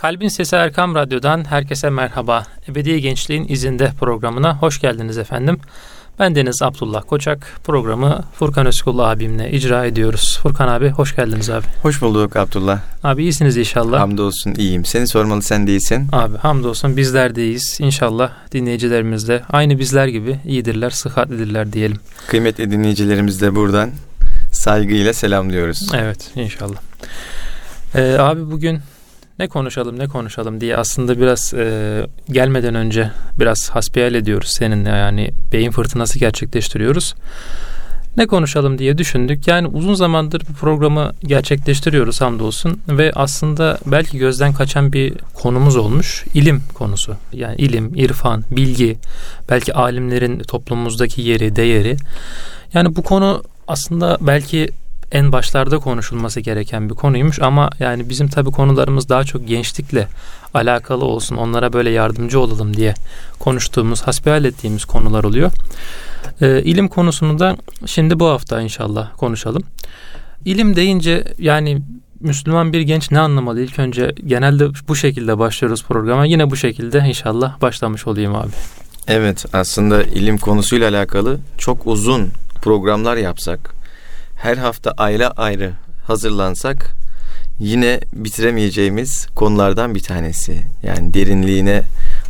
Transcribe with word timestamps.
Kalbin 0.00 0.28
Sesi 0.28 0.56
Erkam 0.56 0.94
Radyo'dan 0.94 1.44
herkese 1.44 1.90
merhaba. 1.90 2.46
Ebedi 2.68 3.00
Gençliğin 3.00 3.46
izinde 3.48 3.92
programına 4.00 4.56
hoş 4.58 4.80
geldiniz 4.80 5.18
efendim. 5.18 5.60
Ben 6.18 6.34
Deniz 6.34 6.62
Abdullah 6.62 7.02
Koçak. 7.06 7.60
Programı 7.64 8.24
Furkan 8.34 8.66
Özkullu 8.66 9.04
abimle 9.04 9.50
icra 9.50 9.84
ediyoruz. 9.84 10.38
Furkan 10.42 10.68
abi 10.68 10.88
hoş 10.88 11.16
geldiniz 11.16 11.50
abi. 11.50 11.64
Hoş 11.82 12.02
bulduk 12.02 12.36
Abdullah. 12.36 12.80
Abi 13.04 13.22
iyisiniz 13.22 13.56
inşallah. 13.56 14.00
Hamdolsun 14.00 14.54
iyiyim. 14.54 14.84
Seni 14.84 15.06
sormalı 15.06 15.42
sen 15.42 15.66
değilsin. 15.66 16.08
Abi 16.12 16.36
hamdolsun 16.36 16.96
bizler 16.96 17.34
de 17.34 17.44
iyiyiz. 17.44 17.78
İnşallah 17.80 18.30
dinleyicilerimiz 18.52 19.28
de 19.28 19.42
aynı 19.50 19.78
bizler 19.78 20.06
gibi 20.06 20.38
iyidirler, 20.44 20.90
sıhhatlidirler 20.90 21.72
diyelim. 21.72 21.98
Kıymetli 22.26 22.70
dinleyicilerimiz 22.70 23.40
de 23.40 23.54
buradan 23.54 23.90
saygıyla 24.52 25.12
selamlıyoruz. 25.12 25.90
Evet 25.94 26.30
inşallah. 26.36 26.78
Ee, 27.94 28.16
abi 28.18 28.50
bugün 28.50 28.80
ne 29.38 29.48
konuşalım 29.48 29.98
ne 29.98 30.06
konuşalım 30.06 30.60
diye 30.60 30.76
aslında 30.76 31.20
biraz 31.20 31.54
e, 31.54 32.06
gelmeden 32.30 32.74
önce 32.74 33.10
biraz 33.38 33.70
hasbihal 33.70 34.14
ediyoruz 34.14 34.48
seninle 34.48 34.90
yani 34.90 35.30
beyin 35.52 35.70
fırtınası 35.70 36.18
gerçekleştiriyoruz. 36.18 37.14
Ne 38.16 38.26
konuşalım 38.26 38.78
diye 38.78 38.98
düşündük. 38.98 39.48
Yani 39.48 39.66
uzun 39.66 39.94
zamandır 39.94 40.42
bu 40.48 40.52
programı 40.52 41.12
gerçekleştiriyoruz 41.24 42.20
hamdolsun 42.20 42.80
ve 42.88 43.12
aslında 43.14 43.78
belki 43.86 44.18
gözden 44.18 44.52
kaçan 44.52 44.92
bir 44.92 45.14
konumuz 45.34 45.76
olmuş. 45.76 46.24
ilim 46.34 46.62
konusu. 46.74 47.16
Yani 47.32 47.56
ilim, 47.56 47.94
irfan, 47.94 48.44
bilgi, 48.50 48.96
belki 49.50 49.74
alimlerin 49.74 50.38
toplumumuzdaki 50.38 51.22
yeri, 51.22 51.56
değeri. 51.56 51.96
Yani 52.74 52.96
bu 52.96 53.02
konu 53.02 53.42
aslında 53.68 54.18
belki 54.20 54.68
en 55.12 55.32
başlarda 55.32 55.78
konuşulması 55.78 56.40
gereken 56.40 56.90
bir 56.90 56.94
konuymuş 56.94 57.40
ama 57.42 57.70
yani 57.80 58.08
bizim 58.08 58.28
tabii 58.28 58.50
konularımız 58.50 59.08
daha 59.08 59.24
çok 59.24 59.48
gençlikle 59.48 60.08
alakalı 60.54 61.04
olsun 61.04 61.36
onlara 61.36 61.72
böyle 61.72 61.90
yardımcı 61.90 62.40
olalım 62.40 62.76
diye 62.76 62.94
konuştuğumuz, 63.38 64.02
hasbihal 64.02 64.44
ettiğimiz 64.44 64.84
konular 64.84 65.24
oluyor. 65.24 65.52
Ee, 66.40 66.62
ilim 66.62 66.88
konusunu 66.88 67.38
da 67.38 67.56
şimdi 67.86 68.20
bu 68.20 68.26
hafta 68.26 68.60
inşallah 68.60 69.16
konuşalım. 69.16 69.62
İlim 70.44 70.76
deyince 70.76 71.24
yani 71.38 71.82
Müslüman 72.20 72.72
bir 72.72 72.80
genç 72.80 73.10
ne 73.10 73.20
anlamalı? 73.20 73.60
İlk 73.60 73.78
önce 73.78 74.14
genelde 74.26 74.68
bu 74.88 74.96
şekilde 74.96 75.38
başlıyoruz 75.38 75.84
programa. 75.84 76.24
Yine 76.26 76.50
bu 76.50 76.56
şekilde 76.56 76.98
inşallah 76.98 77.60
başlamış 77.60 78.06
olayım 78.06 78.34
abi. 78.34 78.50
Evet 79.08 79.44
aslında 79.52 80.02
ilim 80.02 80.38
konusuyla 80.38 80.88
alakalı 80.90 81.38
çok 81.58 81.86
uzun 81.86 82.28
programlar 82.62 83.16
yapsak 83.16 83.77
her 84.38 84.56
hafta 84.56 84.94
ayrı 84.96 85.30
ayrı 85.30 85.72
hazırlansak 86.06 86.94
yine 87.60 88.00
bitiremeyeceğimiz 88.12 89.26
konulardan 89.26 89.94
bir 89.94 90.00
tanesi. 90.00 90.62
Yani 90.82 91.14
derinliğine 91.14 91.82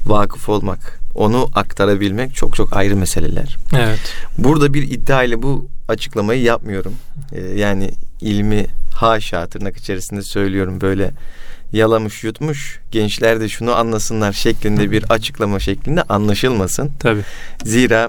vakıf 0.07 0.49
olmak, 0.49 1.01
onu 1.15 1.51
aktarabilmek 1.55 2.35
çok 2.35 2.57
çok 2.57 2.77
ayrı 2.77 2.97
meseleler. 2.97 3.57
Evet. 3.77 4.15
Burada 4.39 4.75
bir 4.75 4.83
iddia 4.83 5.23
ile 5.23 5.43
bu 5.43 5.67
açıklamayı 5.89 6.43
yapmıyorum. 6.43 6.95
Ee, 7.33 7.41
yani 7.41 7.91
ilmi 8.21 8.67
haşa 8.95 9.47
tırnak 9.47 9.77
içerisinde 9.77 10.23
söylüyorum 10.23 10.81
böyle 10.81 11.11
yalamış 11.73 12.25
yutmuş 12.25 12.81
gençler 12.91 13.41
de 13.41 13.49
şunu 13.49 13.75
anlasınlar 13.75 14.33
şeklinde 14.33 14.91
bir 14.91 15.05
açıklama 15.11 15.61
şeklinde 15.61 16.03
anlaşılmasın. 16.03 16.91
Tabii. 16.99 17.23
Zira 17.65 18.09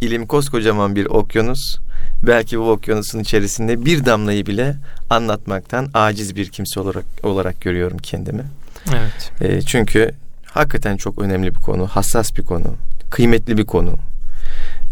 ilim 0.00 0.26
koskocaman 0.26 0.96
bir 0.96 1.06
okyanus 1.06 1.78
belki 2.26 2.58
bu 2.58 2.70
okyanusun 2.70 3.18
içerisinde 3.18 3.84
bir 3.84 4.04
damlayı 4.04 4.46
bile 4.46 4.76
anlatmaktan 5.10 5.88
aciz 5.94 6.36
bir 6.36 6.48
kimse 6.48 6.80
olarak 6.80 7.04
olarak 7.22 7.60
görüyorum 7.60 7.98
kendimi. 7.98 8.44
Evet. 8.88 9.32
E, 9.40 9.62
çünkü 9.62 10.10
hakikaten 10.46 10.96
çok 10.96 11.18
önemli 11.18 11.54
bir 11.54 11.60
konu, 11.60 11.86
hassas 11.86 12.36
bir 12.36 12.42
konu, 12.42 12.74
kıymetli 13.10 13.58
bir 13.58 13.64
konu. 13.64 13.96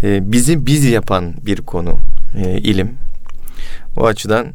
E, 0.03 0.33
bizi 0.33 0.67
biz 0.67 0.85
yapan 0.85 1.35
bir 1.47 1.57
konu 1.57 1.99
e, 2.37 2.59
ilim. 2.59 2.95
O 3.97 4.07
açıdan 4.07 4.47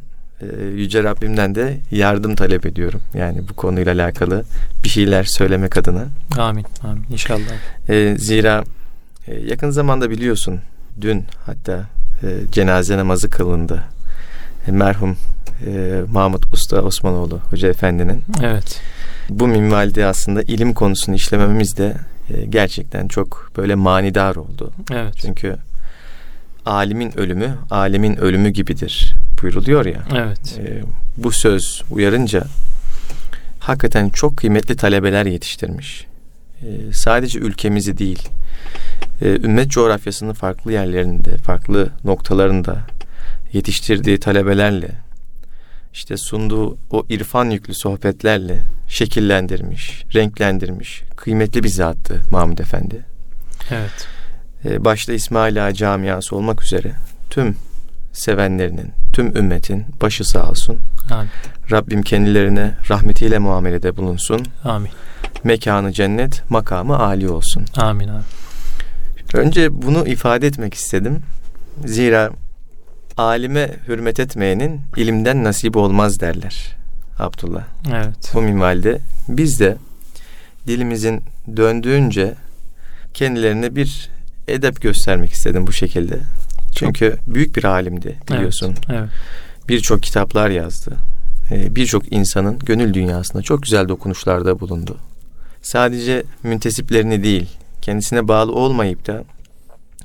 e, 0.42 0.46
Yüce 0.66 1.04
Rabbimden 1.04 1.56
de 1.56 1.78
yardım 1.92 2.36
talep 2.36 2.66
ediyorum. 2.66 3.02
Yani 3.14 3.42
bu 3.50 3.54
konuyla 3.54 3.94
alakalı 3.94 4.44
bir 4.84 4.90
şeyler 4.90 5.24
söylemek 5.24 5.78
adına. 5.78 6.06
Amin. 6.38 6.66
Amin. 6.84 7.06
İnşallah. 7.10 7.90
E, 7.90 8.16
zira 8.18 8.64
e, 9.28 9.36
yakın 9.36 9.70
zamanda 9.70 10.10
biliyorsun 10.10 10.60
dün 11.02 11.26
hatta 11.46 11.86
e, 12.24 12.28
cenaze 12.52 12.98
namazı 12.98 13.30
kılındı. 13.30 13.84
E, 14.68 14.72
merhum 14.72 15.18
e, 15.66 16.02
Mahmut 16.12 16.54
Usta 16.54 16.82
Osmanoğlu 16.82 17.40
Hoca 17.50 17.70
Efendi'nin. 17.70 18.24
Evet. 18.44 18.82
Bu 19.30 19.48
minvalde 19.48 20.06
aslında 20.06 20.42
ilim 20.42 20.74
konusunu 20.74 21.16
işlememiz 21.16 21.78
de 21.78 21.98
e, 22.30 22.46
gerçekten 22.46 23.08
çok 23.08 23.52
böyle 23.58 23.76
manidar 23.76 24.36
oldu. 24.36 24.72
Evet. 24.92 25.14
Çünkü 25.18 25.56
alimin 26.66 27.18
ölümü, 27.18 27.58
alemin 27.70 28.16
ölümü 28.16 28.50
gibidir 28.50 29.16
buyuruluyor 29.42 29.86
ya. 29.86 30.04
Evet. 30.16 30.60
E, 30.60 30.84
bu 31.18 31.32
söz 31.32 31.84
uyarınca 31.92 32.44
hakikaten 33.60 34.10
çok 34.10 34.38
kıymetli 34.38 34.76
talebeler 34.76 35.26
yetiştirmiş. 35.26 36.06
E, 36.62 36.94
sadece 36.94 37.40
ülkemizi 37.40 37.98
değil, 37.98 38.30
e, 39.22 39.26
ümmet 39.26 39.72
coğrafyasının 39.72 40.34
farklı 40.34 40.72
yerlerinde, 40.72 41.38
farklı 41.38 41.90
noktalarında 42.04 42.78
yetiştirdiği 43.54 44.20
talebelerle 44.20 44.92
işte 45.94 46.18
sunduğu 46.18 46.78
o 46.92 47.06
irfan 47.10 47.50
yüklü 47.50 47.74
sohbetlerle 47.74 48.60
şekillendirmiş, 48.88 50.04
renklendirmiş, 50.16 51.04
kıymetli 51.16 51.64
bir 51.64 51.70
zattı 51.70 52.22
Mahmud 52.32 52.58
Efendi. 52.58 53.06
Evet. 53.72 54.08
E, 54.66 54.86
başta 54.86 55.14
İsmaila 55.14 55.74
camiası 55.74 56.36
olmak 56.36 56.64
üzere 56.64 56.92
tüm 57.30 57.56
sevenlerinin, 58.18 58.92
tüm 59.14 59.38
ümmetin 59.38 59.86
başı 60.02 60.26
sağ 60.26 60.50
olsun. 60.50 60.78
Amin. 61.12 61.30
Rabbim 61.72 62.02
kendilerine 62.02 62.72
rahmetiyle 62.90 63.40
muamelede 63.40 63.98
bulunsun. 63.98 64.46
Amin. 64.64 64.92
Mekanı 65.44 65.94
cennet, 65.94 66.44
makamı 66.50 66.98
âli 66.98 67.30
olsun. 67.30 67.66
Amin 67.78 68.08
abi. 68.08 68.24
Önce 69.34 69.82
bunu 69.82 70.08
ifade 70.08 70.48
etmek 70.48 70.74
istedim. 70.74 71.20
Zira 71.86 72.30
alime 73.18 73.70
hürmet 73.88 74.20
etmeyenin 74.20 74.82
ilimden 74.96 75.44
nasip 75.44 75.78
olmaz 75.78 76.20
derler 76.20 76.76
Abdullah. 77.20 77.64
Evet. 77.94 78.32
Bu 78.34 78.42
minvalde 78.42 79.00
biz 79.30 79.60
de 79.60 79.78
dilimizin 80.68 81.24
döndüğünce 81.58 82.34
kendilerine 83.14 83.76
bir 83.76 84.10
edep 84.48 84.82
göstermek 84.82 85.32
istedim 85.32 85.68
bu 85.68 85.72
şekilde. 85.72 86.20
Çünkü 86.78 87.18
büyük 87.28 87.56
bir 87.56 87.64
alimdi 87.64 88.18
biliyorsun. 88.32 88.76
Evet. 88.90 89.00
evet. 89.00 89.10
Birçok 89.70 90.04
kitaplar 90.04 90.50
yazdı. 90.50 90.92
Ee, 91.52 91.76
birçok 91.76 92.14
insanın 92.14 92.60
gönül 92.60 92.94
dünyasında 92.94 93.42
çok 93.42 93.64
güzel 93.64 93.88
dokunuşlarda 93.90 94.60
bulundu. 94.60 94.98
Sadece 95.62 96.24
müntesiplerini 96.44 97.24
değil, 97.24 97.58
kendisine 97.82 98.28
bağlı 98.28 98.52
olmayıp 98.52 99.08
da 99.08 99.24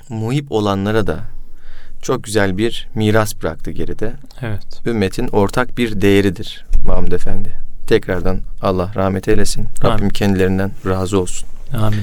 muhip 0.09 0.53
olanlara 0.53 1.07
da 1.07 1.21
çok 2.03 2.25
güzel 2.25 2.59
bir 2.59 2.89
miras 2.95 3.43
bıraktı 3.43 3.71
geride. 3.71 4.13
Evet. 4.41 4.87
Ümmetin 4.87 5.29
ortak 5.29 5.79
bir 5.79 6.01
değeridir 6.01 6.65
Mahmud 6.87 7.13
Efendi. 7.13 7.53
Tekrardan 7.87 8.41
Allah 8.63 8.93
rahmet 8.95 9.29
eylesin. 9.29 9.67
Rabbim 9.83 9.93
Amin. 9.93 10.09
kendilerinden 10.09 10.73
razı 10.87 11.21
olsun. 11.21 11.49
Amin. 11.77 12.01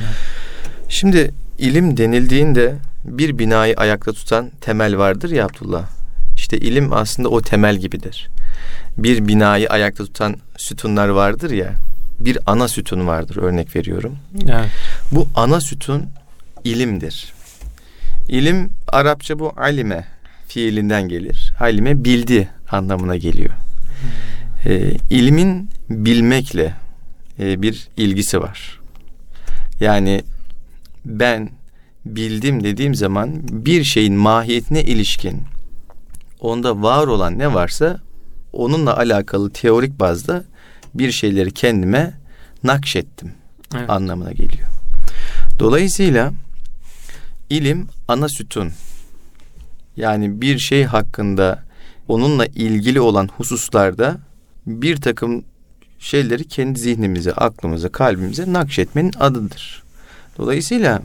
Şimdi 0.89 1.31
ilim 1.57 1.97
denildiğinde 1.97 2.75
bir 3.03 3.39
binayı 3.39 3.75
ayakta 3.77 4.13
tutan 4.13 4.51
temel 4.61 4.97
vardır 4.97 5.29
ya 5.29 5.45
Abdullah. 5.45 5.85
İşte 6.35 6.57
ilim 6.57 6.93
aslında 6.93 7.29
o 7.29 7.41
temel 7.41 7.77
gibidir. 7.77 8.29
Bir 8.97 9.27
binayı 9.27 9.69
ayakta 9.69 10.05
tutan 10.05 10.35
sütunlar 10.57 11.07
vardır 11.07 11.51
ya. 11.51 11.73
Bir 12.19 12.37
ana 12.45 12.67
sütun 12.67 13.07
vardır 13.07 13.37
örnek 13.37 13.75
veriyorum. 13.75 14.17
Evet. 14.49 14.69
Bu 15.11 15.27
ana 15.35 15.61
sütun 15.61 16.05
ilimdir. 16.63 17.33
İlim 18.27 18.69
Arapça 18.87 19.39
bu 19.39 19.53
alime 19.57 20.05
fiilinden 20.47 21.09
gelir. 21.09 21.53
Alime 21.59 22.03
bildi 22.03 22.49
anlamına 22.71 23.15
geliyor. 23.15 23.53
E, 24.65 24.91
ilmin 25.09 25.69
bilmekle 25.89 26.73
e, 27.39 27.61
bir 27.61 27.87
ilgisi 27.97 28.41
var. 28.41 28.79
Yani 29.79 30.21
ben 31.05 31.49
bildim 32.05 32.63
dediğim 32.63 32.95
zaman 32.95 33.41
bir 33.43 33.83
şeyin 33.83 34.13
mahiyetine 34.13 34.83
ilişkin 34.83 35.41
onda 36.39 36.81
var 36.81 37.07
olan 37.07 37.39
ne 37.39 37.53
varsa 37.53 37.99
onunla 38.53 38.97
alakalı 38.97 39.49
teorik 39.49 39.99
bazda 39.99 40.43
bir 40.93 41.11
şeyleri 41.11 41.51
kendime 41.51 42.13
nakşettim 42.63 43.31
evet. 43.75 43.89
anlamına 43.89 44.31
geliyor. 44.31 44.67
Dolayısıyla 45.59 46.33
ilim 47.49 47.87
ana 48.07 48.29
sütun. 48.29 48.71
Yani 49.97 50.41
bir 50.41 50.59
şey 50.59 50.83
hakkında 50.83 51.63
onunla 52.07 52.45
ilgili 52.45 53.01
olan 53.01 53.29
hususlarda 53.37 54.17
bir 54.65 55.01
takım 55.01 55.43
şeyleri 55.99 56.47
kendi 56.47 56.79
zihnimize, 56.79 57.33
aklımıza, 57.33 57.89
kalbimize 57.89 58.53
nakşetmenin 58.53 59.13
adıdır. 59.19 59.83
Dolayısıyla 60.37 61.01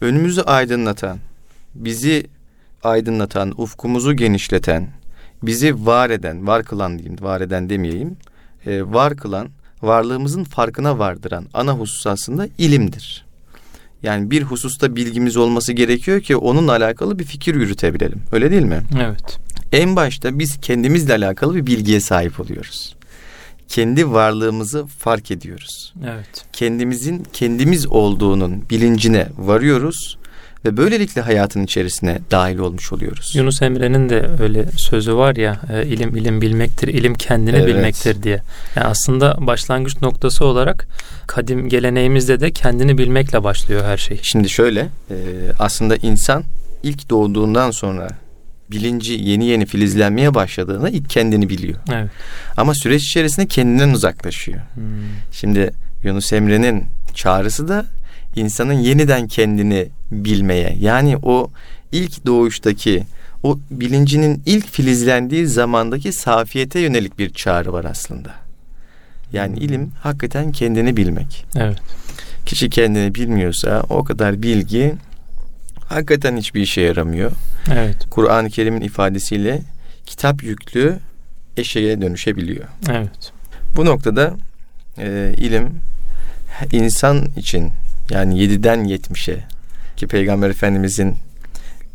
önümüzü 0.00 0.40
aydınlatan, 0.40 1.18
bizi 1.74 2.26
aydınlatan, 2.82 3.60
ufkumuzu 3.60 4.16
genişleten, 4.16 4.88
bizi 5.42 5.86
var 5.86 6.10
eden, 6.10 6.46
var 6.46 6.64
kılan 6.64 6.98
diyeyim, 6.98 7.16
var 7.20 7.40
eden 7.40 7.70
demeyeyim, 7.70 8.16
e, 8.66 8.82
var 8.82 9.16
kılan, 9.16 9.48
varlığımızın 9.82 10.44
farkına 10.44 10.98
vardıran 10.98 11.46
ana 11.54 11.72
husus 11.72 12.06
aslında 12.06 12.48
ilimdir. 12.58 13.24
Yani 14.02 14.30
bir 14.30 14.42
hususta 14.42 14.96
bilgimiz 14.96 15.36
olması 15.36 15.72
gerekiyor 15.72 16.20
ki 16.20 16.36
onunla 16.36 16.72
alakalı 16.72 17.18
bir 17.18 17.24
fikir 17.24 17.54
yürütebilelim. 17.54 18.22
Öyle 18.32 18.50
değil 18.50 18.62
mi? 18.62 18.82
Evet. 19.00 19.38
En 19.72 19.96
başta 19.96 20.38
biz 20.38 20.60
kendimizle 20.60 21.14
alakalı 21.14 21.54
bir 21.54 21.66
bilgiye 21.66 22.00
sahip 22.00 22.40
oluyoruz. 22.40 22.96
Kendi 23.70 24.12
varlığımızı 24.12 24.86
fark 24.86 25.30
ediyoruz. 25.30 25.94
Evet. 26.04 26.44
Kendimizin 26.52 27.26
kendimiz 27.32 27.86
olduğunun 27.86 28.64
bilincine 28.70 29.28
varıyoruz 29.38 30.18
ve 30.64 30.76
böylelikle 30.76 31.20
hayatın 31.20 31.64
içerisine 31.64 32.18
dahil 32.30 32.58
olmuş 32.58 32.92
oluyoruz. 32.92 33.32
Yunus 33.34 33.62
Emre'nin 33.62 34.08
de 34.08 34.30
öyle 34.40 34.66
sözü 34.76 35.14
var 35.16 35.36
ya 35.36 35.60
e, 35.72 35.86
ilim 35.86 36.16
ilim 36.16 36.40
bilmektir, 36.40 36.88
ilim 36.88 37.14
kendini 37.14 37.56
Evet. 37.56 37.66
bilmektir 37.66 38.22
diye. 38.22 38.42
Yani 38.76 38.86
aslında 38.86 39.36
başlangıç 39.40 40.02
noktası 40.02 40.44
olarak 40.44 40.86
kadim 41.26 41.68
geleneğimizde 41.68 42.40
de 42.40 42.52
kendini 42.52 42.98
bilmekle 42.98 43.44
başlıyor 43.44 43.84
her 43.84 43.96
şey. 43.96 44.20
Şimdi 44.22 44.48
şöyle 44.48 44.80
e, 45.10 45.16
aslında 45.58 45.96
insan 45.96 46.44
ilk 46.82 47.10
doğduğundan 47.10 47.70
sonra 47.70 48.08
bilinci 48.72 49.12
yeni 49.12 49.46
yeni 49.46 49.66
filizlenmeye 49.66 50.34
başladığında 50.34 50.88
ilk 50.90 51.10
kendini 51.10 51.48
biliyor. 51.48 51.78
Evet. 51.92 52.10
Ama 52.56 52.74
süreç 52.74 53.02
içerisinde 53.02 53.46
kendinden 53.46 53.90
uzaklaşıyor. 53.90 54.60
Hmm. 54.74 54.82
Şimdi 55.32 55.70
Yunus 56.04 56.32
Emre'nin 56.32 56.84
çağrısı 57.14 57.68
da 57.68 57.86
insanın 58.36 58.72
yeniden 58.72 59.28
kendini 59.28 59.88
bilmeye 60.10 60.76
yani 60.80 61.16
o 61.22 61.50
ilk 61.92 62.26
doğuştaki 62.26 63.02
o 63.42 63.58
bilincinin 63.70 64.42
ilk 64.46 64.66
filizlendiği 64.72 65.46
zamandaki 65.46 66.12
safiyete 66.12 66.80
yönelik 66.80 67.18
bir 67.18 67.30
çağrı 67.30 67.72
var 67.72 67.84
aslında. 67.84 68.30
Yani 69.32 69.56
Hmm. 69.56 69.62
ilim 69.62 69.90
hakikaten 70.02 70.52
kendini 70.52 70.96
bilmek. 70.96 71.44
Evet. 71.56 71.78
Kişi 72.46 72.70
kendini 72.70 73.14
bilmiyorsa 73.14 73.82
o 73.90 74.04
kadar 74.04 74.42
bilgi 74.42 74.94
hakikaten 75.90 76.36
hiçbir 76.36 76.60
işe 76.60 76.80
yaramıyor. 76.80 77.32
Evet. 77.72 77.96
Kur'an-ı 78.10 78.50
Kerim'in 78.50 78.80
ifadesiyle 78.80 79.62
kitap 80.06 80.42
yüklü 80.42 80.98
eşeğe 81.56 82.02
dönüşebiliyor. 82.02 82.64
Evet. 82.90 83.32
Bu 83.76 83.84
noktada 83.84 84.34
e, 84.98 85.34
ilim 85.36 85.80
insan 86.72 87.28
için 87.36 87.70
yani 88.10 88.38
7'den 88.38 88.84
70'e 88.84 89.44
ki 89.96 90.06
Peygamber 90.06 90.50
Efendimizin 90.50 91.08
e, 91.08 91.16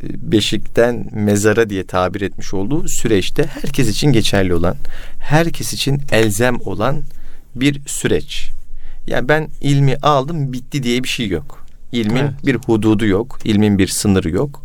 beşikten 0.02 1.06
mezara 1.12 1.70
diye 1.70 1.86
tabir 1.86 2.20
etmiş 2.20 2.54
olduğu 2.54 2.88
süreçte 2.88 3.46
herkes 3.46 3.88
için 3.88 4.12
geçerli 4.12 4.54
olan, 4.54 4.76
herkes 5.18 5.72
için 5.72 6.02
elzem 6.12 6.60
olan 6.60 7.02
bir 7.54 7.80
süreç. 7.86 8.50
Yani 9.06 9.28
ben 9.28 9.48
ilmi 9.60 9.96
aldım 9.96 10.52
bitti 10.52 10.82
diye 10.82 11.02
bir 11.02 11.08
şey 11.08 11.28
yok. 11.28 11.65
İlmin 11.92 12.16
Evet. 12.16 12.46
bir 12.46 12.54
hududu 12.54 13.06
yok, 13.06 13.38
ilmin 13.44 13.78
bir 13.78 13.88
sınırı 13.88 14.30
yok. 14.30 14.62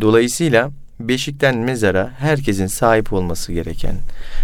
Dolayısıyla 0.00 0.70
beşikten 1.00 1.56
mezara 1.58 2.10
herkesin 2.18 2.66
sahip 2.66 3.12
olması 3.12 3.52
gereken, 3.52 3.96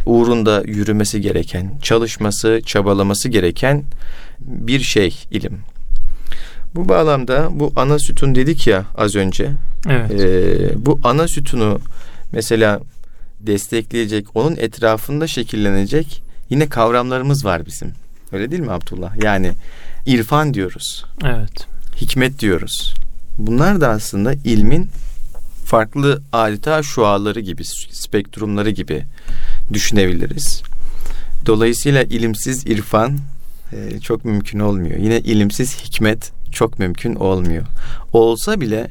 uğrunda 0.07 0.63
yürümesi 0.67 1.21
gereken, 1.21 1.73
çalışması, 1.83 2.61
çabalaması 2.67 3.29
gereken 3.29 3.83
bir 4.41 4.81
şey 4.81 5.25
ilim. 5.31 5.59
Bu 6.75 6.89
bağlamda 6.89 7.49
bu 7.51 7.73
ana 7.77 7.99
sütun 7.99 8.35
dedik 8.35 8.67
ya 8.67 8.85
az 8.97 9.17
önce. 9.17 9.51
Evet. 9.91 10.11
Ee, 10.21 10.87
bu 10.87 11.01
ana 11.05 11.29
sütunu 11.29 11.79
mesela 12.33 12.81
destekleyecek, 13.41 14.37
onun 14.37 14.57
etrafında 14.57 15.27
şekillenecek 15.27 16.23
yine 16.51 16.69
kavramlarımız 16.69 17.45
var 17.45 17.67
bizim. 17.67 17.93
Öyle 18.33 18.51
değil 18.51 18.63
mi 18.63 18.73
Abdullah? 18.73 19.23
Yani 19.23 19.53
irfan 20.07 20.55
diyoruz, 20.55 21.05
Evet. 21.25 21.67
Hikmet 22.03 22.39
diyoruz. 22.39 22.95
Bunlar 23.39 23.81
da 23.81 23.89
aslında 23.89 24.33
ilmin 24.33 24.89
farklı 25.65 26.23
adeta 26.33 26.83
şuaları 26.83 27.41
gibi, 27.41 27.65
spektrumları 27.91 28.71
gibi 28.71 29.03
düşünebiliriz. 29.73 30.63
Dolayısıyla 31.47 32.03
ilimsiz 32.03 32.67
irfan 32.67 33.19
e, 33.73 34.01
çok 34.01 34.25
mümkün 34.25 34.59
olmuyor. 34.59 34.99
Yine 34.99 35.21
ilimsiz 35.21 35.85
hikmet 35.85 36.33
çok 36.53 36.79
mümkün 36.79 37.15
olmuyor. 37.15 37.67
Olsa 38.13 38.61
bile 38.61 38.91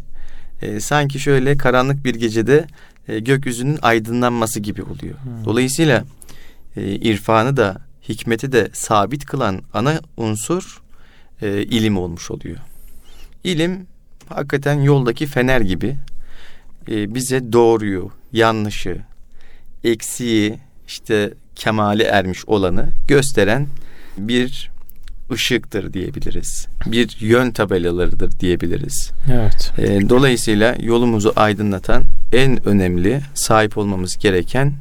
e, 0.62 0.80
sanki 0.80 1.20
şöyle 1.20 1.58
karanlık 1.58 2.06
bir 2.06 2.16
gecede 2.16 2.68
e, 3.08 3.20
gökyüzünün 3.20 3.80
aydınlanması 3.82 4.60
gibi 4.60 4.84
oluyor. 4.84 5.16
Hmm. 5.24 5.46
Dolayısıyla 5.46 6.04
e, 6.78 6.82
irfanı 6.92 7.58
da 7.58 7.82
hikmeti 8.10 8.52
de 8.52 8.70
sabit 8.74 9.26
kılan 9.26 9.62
ana 9.74 10.00
unsur 10.18 10.82
e, 11.42 11.62
ilim 11.62 11.98
olmuş 11.98 12.32
oluyor. 12.32 12.58
İlim 13.44 13.88
hakikaten 14.30 14.82
yoldaki 14.82 15.26
fener 15.26 15.62
gibi 15.62 15.96
e, 16.88 17.16
bize 17.16 17.54
doğruyu, 17.54 18.12
yanlışı, 18.34 18.98
eksiği, 19.84 20.60
işte 20.88 21.34
kemale 21.56 22.04
ermiş 22.04 22.46
olanı 22.48 22.90
gösteren 23.08 23.68
bir 24.18 24.72
ışıktır 25.32 25.94
diyebiliriz. 25.94 26.68
Bir 26.86 27.18
yön 27.20 27.52
tabelalarıdır 27.52 28.40
diyebiliriz. 28.40 29.12
Evet. 29.32 29.72
E, 29.78 30.10
dolayısıyla 30.10 30.76
yolumuzu 30.80 31.34
aydınlatan 31.36 32.04
en 32.34 32.68
önemli 32.68 33.22
sahip 33.34 33.78
olmamız 33.78 34.18
gereken 34.18 34.74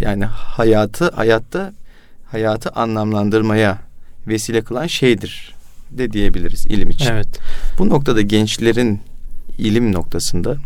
yani 0.00 0.24
hayatı 0.24 1.10
hayatta 1.10 1.72
hayatı 2.30 2.70
anlamlandırmaya 2.70 3.78
vesile 4.26 4.62
kılan 4.62 4.86
şeydir 4.86 5.54
de 5.98 6.12
diyebiliriz 6.12 6.66
ilim 6.66 6.90
için. 6.90 7.10
Evet. 7.12 7.28
Bu 7.78 7.88
noktada 7.88 8.20
gençlerin 8.20 9.00
ilim 9.58 9.92
noktasında 9.92 10.56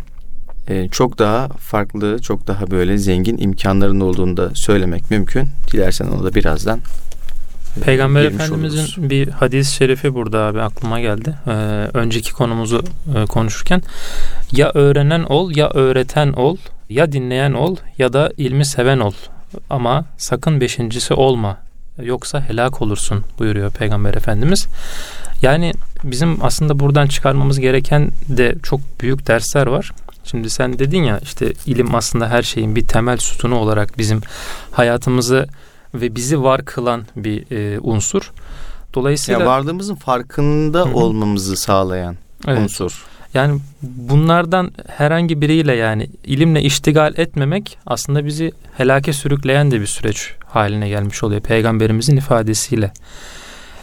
e, 0.69 0.89
çok 0.89 1.19
daha 1.19 1.49
farklı, 1.49 2.19
çok 2.23 2.47
daha 2.47 2.71
böyle 2.71 2.99
zengin 2.99 3.39
imkanların 3.39 4.01
olduğunu 4.01 4.37
da 4.37 4.51
söylemek 4.55 5.11
mümkün. 5.11 5.49
Dilersen 5.73 6.07
onu 6.07 6.25
da 6.25 6.35
birazdan 6.35 6.81
e, 7.77 7.81
Peygamber 7.81 8.25
Efendimizin 8.25 8.79
oluruz. 8.79 8.97
bir 8.99 9.29
hadis-i 9.29 9.75
şerifi 9.75 10.15
burada 10.15 10.39
abi 10.41 10.61
aklıma 10.61 11.01
geldi. 11.01 11.35
Ee, 11.47 11.51
önceki 11.95 12.33
konumuzu 12.33 12.85
e, 13.17 13.25
konuşurken 13.25 13.83
ya 14.53 14.71
öğrenen 14.75 15.23
ol 15.23 15.57
ya 15.57 15.71
öğreten 15.71 16.33
ol 16.33 16.57
ya 16.89 17.13
dinleyen 17.13 17.53
ol 17.53 17.77
ya 17.99 18.13
da 18.13 18.33
ilmi 18.37 18.65
seven 18.65 18.99
ol 18.99 19.13
ama 19.71 20.05
sakın 20.17 20.61
beşincisi 20.61 21.15
olma 21.15 21.57
yoksa 22.03 22.41
helak 22.41 22.83
olursun 22.83 23.25
buyuruyor 23.39 23.71
Peygamber 23.71 24.15
Efendimiz. 24.15 24.67
Yani 25.43 25.73
bizim 26.05 26.45
aslında 26.45 26.81
buradan 26.81 27.07
çıkarmamız 27.07 27.61
gereken 27.61 28.11
de 28.29 28.57
çok 28.63 28.81
büyük 29.01 29.27
dersler 29.27 29.67
var. 29.67 29.93
Şimdi 30.25 30.51
sen 30.51 30.79
dedin 30.79 31.03
ya 31.03 31.19
işte 31.23 31.53
ilim 31.67 31.95
aslında 31.95 32.29
her 32.29 32.43
şeyin 32.43 32.77
bir 32.77 32.87
temel 32.87 33.17
sütunu 33.17 33.59
olarak 33.59 33.99
bizim 33.99 34.21
hayatımızı 34.71 35.47
ve 35.95 36.15
bizi 36.15 36.43
var 36.43 36.65
kılan 36.65 37.03
bir 37.17 37.51
e, 37.51 37.81
unsur. 37.81 38.33
Dolayısıyla 38.95 39.41
Yani 39.41 39.49
varlığımızın 39.49 39.95
farkında 39.95 40.81
hı. 40.81 40.95
olmamızı 40.95 41.57
sağlayan 41.57 42.17
evet, 42.47 42.61
unsur. 42.61 43.05
yani 43.35 43.61
bunlardan 43.83 44.73
herhangi 44.87 45.41
biriyle 45.41 45.75
yani 45.75 46.11
ilimle 46.25 46.63
iştigal 46.63 47.15
etmemek 47.17 47.79
aslında 47.87 48.27
bizi 48.27 48.53
helake 48.77 49.13
sürükleyen 49.13 49.71
de 49.71 49.81
bir 49.81 49.87
süreç 49.87 50.35
haline 50.49 50.89
gelmiş 50.89 51.25
oluyor 51.25 51.41
peygamberimizin 51.41 52.17
ifadesiyle. 52.17 52.93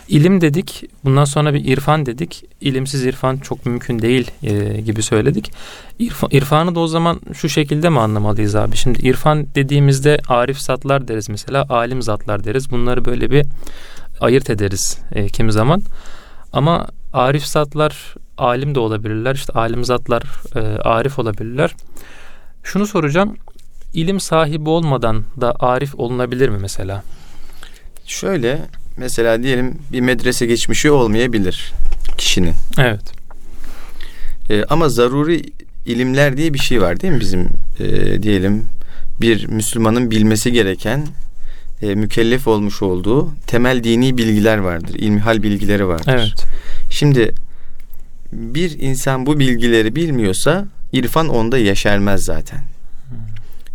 İlim 0.08 0.42
dedik, 0.42 0.84
bundan 1.04 1.26
sonra 1.26 1.54
bir 1.54 1.66
irfan 1.66 2.06
dedik. 2.06 2.44
İlimsiz 2.62 3.06
irfan 3.06 3.38
çok 3.38 3.66
mümkün 3.66 4.00
değil 4.00 4.32
e, 4.44 4.82
gibi 4.82 5.04
söyledik. 5.04 5.52
İrfa, 6.00 6.28
irfanı 6.32 6.76
da 6.76 6.80
o 6.80 6.88
zaman 6.88 7.20
şu 7.34 7.50
şekilde 7.50 7.90
mi 7.90 8.00
anlamalıyız 8.00 8.56
abi? 8.56 8.78
Şimdi 8.78 9.08
irfan 9.08 9.48
dediğimizde 9.56 10.20
arif 10.28 10.60
zatlar 10.60 11.08
deriz 11.08 11.30
mesela, 11.30 11.66
alim 11.70 12.02
zatlar 12.02 12.44
deriz. 12.44 12.72
Bunları 12.72 13.06
böyle 13.06 13.32
bir 13.32 13.46
ayırt 14.22 14.50
ederiz 14.50 14.98
e, 15.12 15.28
kimi 15.28 15.52
zaman. 15.52 15.82
Ama 16.54 16.88
arif 17.14 17.46
zatlar 17.46 18.16
alim 18.38 18.76
de 18.76 18.80
olabilirler. 18.80 19.36
İşte 19.36 19.54
alim 19.54 19.84
zatlar 19.84 20.24
e, 20.56 20.60
arif 20.80 21.20
olabilirler. 21.20 21.76
Şunu 22.64 22.88
soracağım. 22.88 23.38
İlim 23.96 24.20
sahibi 24.20 24.70
olmadan 24.70 25.24
da 25.42 25.56
arif 25.60 25.96
olunabilir 25.96 26.50
mi 26.50 26.58
mesela? 26.62 27.04
Şöyle 28.06 28.62
mesela 28.98 29.44
diyelim 29.44 29.78
bir 29.92 30.02
medrese 30.02 30.46
geçmişi 30.46 30.92
olmayabilir 30.92 31.74
kişinin. 32.18 32.54
Evet. 32.78 33.02
E, 34.50 34.64
ama 34.64 34.90
zaruri 34.90 35.44
ilimler 35.86 36.38
diye 36.38 36.54
bir 36.54 36.60
şey 36.60 36.82
var 36.82 37.00
değil 37.00 37.14
mi 37.14 37.20
bizim 37.20 37.50
e, 37.80 38.24
diyelim 38.24 38.66
bir 39.22 39.48
Müslümanın 39.48 40.12
bilmesi 40.12 40.52
gereken 40.52 41.08
e, 41.82 41.96
mükellef 41.96 42.48
olmuş 42.48 42.82
olduğu 42.82 43.30
temel 43.48 43.84
dini 43.84 44.18
bilgiler 44.18 44.58
vardır. 44.58 44.96
İlmihal 44.96 45.44
bilgileri 45.44 45.88
vardır. 45.88 46.14
Evet. 46.16 46.46
Şimdi 46.90 47.36
bir 48.32 48.80
insan 48.80 49.26
bu 49.26 49.40
bilgileri 49.40 49.96
bilmiyorsa 49.96 50.66
irfan 50.94 51.30
onda 51.30 51.58
yeşermez 51.58 52.24
zaten. 52.24 52.75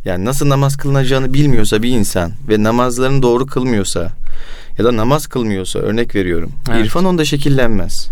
Yani 0.05 0.25
nasıl 0.25 0.49
namaz 0.49 0.77
kılınacağını 0.77 1.35
bilmiyorsa 1.35 1.83
bir 1.83 1.89
insan 1.89 2.33
ve 2.49 2.63
namazlarını 2.63 3.23
doğru 3.23 3.47
kılmıyorsa 3.47 4.13
ya 4.79 4.85
da 4.85 4.97
namaz 4.97 5.27
kılmıyorsa 5.27 5.79
örnek 5.79 6.15
veriyorum. 6.15 6.53
Evet. 6.71 6.87
İrfan 6.87 7.05
onda 7.05 7.25
şekillenmez. 7.25 8.09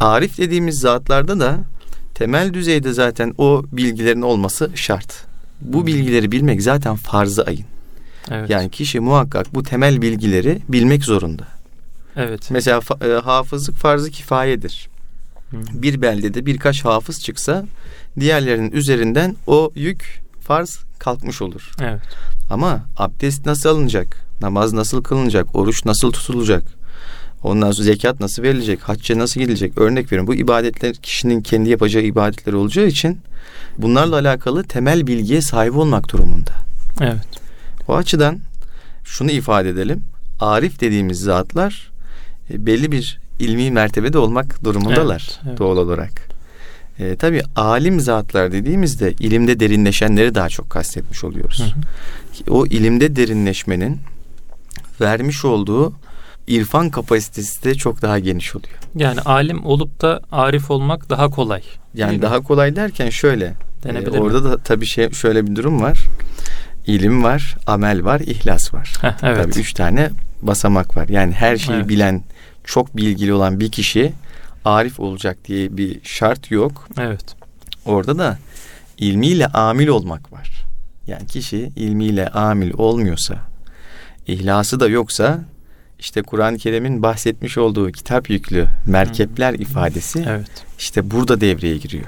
Arif 0.00 0.38
dediğimiz 0.38 0.78
zatlarda 0.78 1.40
da 1.40 1.58
temel 2.14 2.54
düzeyde 2.54 2.92
zaten 2.92 3.34
o 3.38 3.62
bilgilerin 3.72 4.22
olması 4.22 4.70
şart. 4.74 5.24
Bu 5.60 5.86
bilgileri 5.86 6.32
bilmek 6.32 6.62
zaten 6.62 6.96
farzı 6.96 7.44
ayın. 7.44 7.64
Evet. 8.30 8.50
Yani 8.50 8.70
kişi 8.70 9.00
muhakkak 9.00 9.54
bu 9.54 9.62
temel 9.62 10.02
bilgileri 10.02 10.58
bilmek 10.68 11.04
zorunda. 11.04 11.44
evet. 12.16 12.50
Mesela 12.50 12.80
e, 13.04 13.08
hafızlık 13.08 13.76
farzı 13.76 14.10
kifayedir. 14.10 14.88
Hı. 15.50 15.56
Bir 15.72 16.02
beldede 16.02 16.46
birkaç 16.46 16.84
hafız 16.84 17.22
çıksa 17.22 17.64
diğerlerinin 18.20 18.72
üzerinden 18.72 19.36
o 19.46 19.72
yük 19.74 20.20
farz 20.50 20.78
kalkmış 20.98 21.42
olur. 21.42 21.70
Evet. 21.80 22.00
Ama 22.50 22.80
abdest 22.96 23.46
nasıl 23.46 23.68
alınacak? 23.68 24.26
Namaz 24.40 24.72
nasıl 24.72 25.02
kılınacak? 25.02 25.56
Oruç 25.56 25.84
nasıl 25.84 26.12
tutulacak? 26.12 26.62
Ondan 27.42 27.70
sonra 27.70 27.84
zekat 27.84 28.20
nasıl 28.20 28.42
verilecek? 28.42 28.80
Hacca 28.80 29.18
nasıl 29.18 29.40
gidilecek? 29.40 29.78
Örnek 29.78 30.06
veriyorum. 30.06 30.26
Bu 30.26 30.34
ibadetler 30.34 30.94
kişinin 30.94 31.40
kendi 31.40 31.70
yapacağı 31.70 32.02
ibadetler 32.02 32.52
olacağı 32.52 32.86
için 32.86 33.20
bunlarla 33.78 34.18
alakalı 34.18 34.64
temel 34.64 35.06
bilgiye 35.06 35.40
sahip 35.40 35.76
olmak 35.76 36.12
durumunda. 36.12 36.52
Evet. 37.00 37.26
O 37.88 37.96
açıdan 37.96 38.38
şunu 39.04 39.30
ifade 39.30 39.68
edelim. 39.68 40.02
Arif 40.40 40.80
dediğimiz 40.80 41.20
zatlar 41.20 41.90
e, 42.50 42.66
belli 42.66 42.92
bir 42.92 43.20
ilmi 43.38 43.70
mertebede 43.70 44.18
olmak 44.18 44.64
durumundalar 44.64 45.28
Evet, 45.30 45.40
evet. 45.48 45.58
doğal 45.58 45.76
olarak. 45.76 46.39
E, 47.00 47.16
tabii 47.16 47.42
alim 47.56 48.00
zatlar 48.00 48.52
dediğimizde 48.52 49.12
ilimde 49.12 49.60
derinleşenleri 49.60 50.34
daha 50.34 50.48
çok 50.48 50.70
kastetmiş 50.70 51.24
oluyoruz. 51.24 51.60
Hı 51.60 51.64
hı. 51.64 52.54
O 52.54 52.66
ilimde 52.66 53.16
derinleşmenin 53.16 53.98
vermiş 55.00 55.44
olduğu 55.44 55.92
irfan 56.46 56.90
kapasitesi 56.90 57.64
de 57.64 57.74
çok 57.74 58.02
daha 58.02 58.18
geniş 58.18 58.56
oluyor. 58.56 58.74
Yani 58.94 59.20
alim 59.20 59.66
olup 59.66 60.00
da 60.00 60.20
arif 60.32 60.70
olmak 60.70 61.10
daha 61.10 61.28
kolay. 61.28 61.62
Yani 61.94 62.16
mi? 62.16 62.22
daha 62.22 62.40
kolay 62.40 62.76
derken 62.76 63.10
şöyle. 63.10 63.54
Denebilir 63.84 64.14
e, 64.14 64.18
mi? 64.18 64.20
orada 64.20 64.44
da 64.44 64.58
tabii 64.58 64.86
şey 64.86 65.10
şöyle 65.10 65.46
bir 65.46 65.56
durum 65.56 65.82
var. 65.82 65.98
İlim 66.86 67.22
var, 67.22 67.56
amel 67.66 68.04
var, 68.04 68.20
ihlas 68.20 68.74
var. 68.74 68.92
Heh, 69.00 69.12
evet. 69.22 69.44
Tabii 69.44 69.60
üç 69.60 69.72
tane 69.72 70.10
basamak 70.42 70.96
var. 70.96 71.08
Yani 71.08 71.32
her 71.32 71.56
şeyi 71.56 71.76
Evet. 71.76 71.88
bilen, 71.88 72.22
çok 72.64 72.96
bilgili 72.96 73.32
olan 73.32 73.60
bir 73.60 73.70
kişi 73.70 74.12
arif 74.64 75.00
olacak 75.00 75.38
diye 75.44 75.76
bir 75.76 76.00
şart 76.02 76.50
yok. 76.50 76.88
Evet. 76.98 77.36
Orada 77.84 78.18
da 78.18 78.38
ilmiyle 78.98 79.46
amil 79.46 79.88
olmak 79.88 80.32
var. 80.32 80.64
Yani 81.06 81.26
kişi 81.26 81.72
ilmiyle 81.76 82.28
amil 82.28 82.72
olmuyorsa, 82.74 83.36
ihlası 84.26 84.80
da 84.80 84.88
yoksa 84.88 85.40
işte 85.98 86.22
Kur'an-ı 86.22 86.58
Kerim'in 86.58 87.02
bahsetmiş 87.02 87.58
olduğu 87.58 87.92
kitap 87.92 88.30
yüklü 88.30 88.66
merkepler 88.86 89.54
ifadesi 89.54 90.24
Evet. 90.28 90.50
işte 90.78 91.10
burada 91.10 91.40
devreye 91.40 91.76
giriyor. 91.76 92.06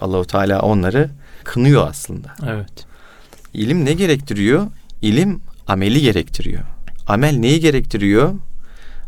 Allahu 0.00 0.24
Teala 0.24 0.60
onları 0.60 1.10
kınıyor 1.44 1.88
aslında. 1.88 2.34
Evet. 2.46 2.86
İlim 3.54 3.84
ne 3.84 3.92
gerektiriyor? 3.92 4.66
İlim 5.02 5.40
ameli 5.66 6.00
gerektiriyor. 6.00 6.62
Amel 7.06 7.36
neyi 7.36 7.60
gerektiriyor? 7.60 8.34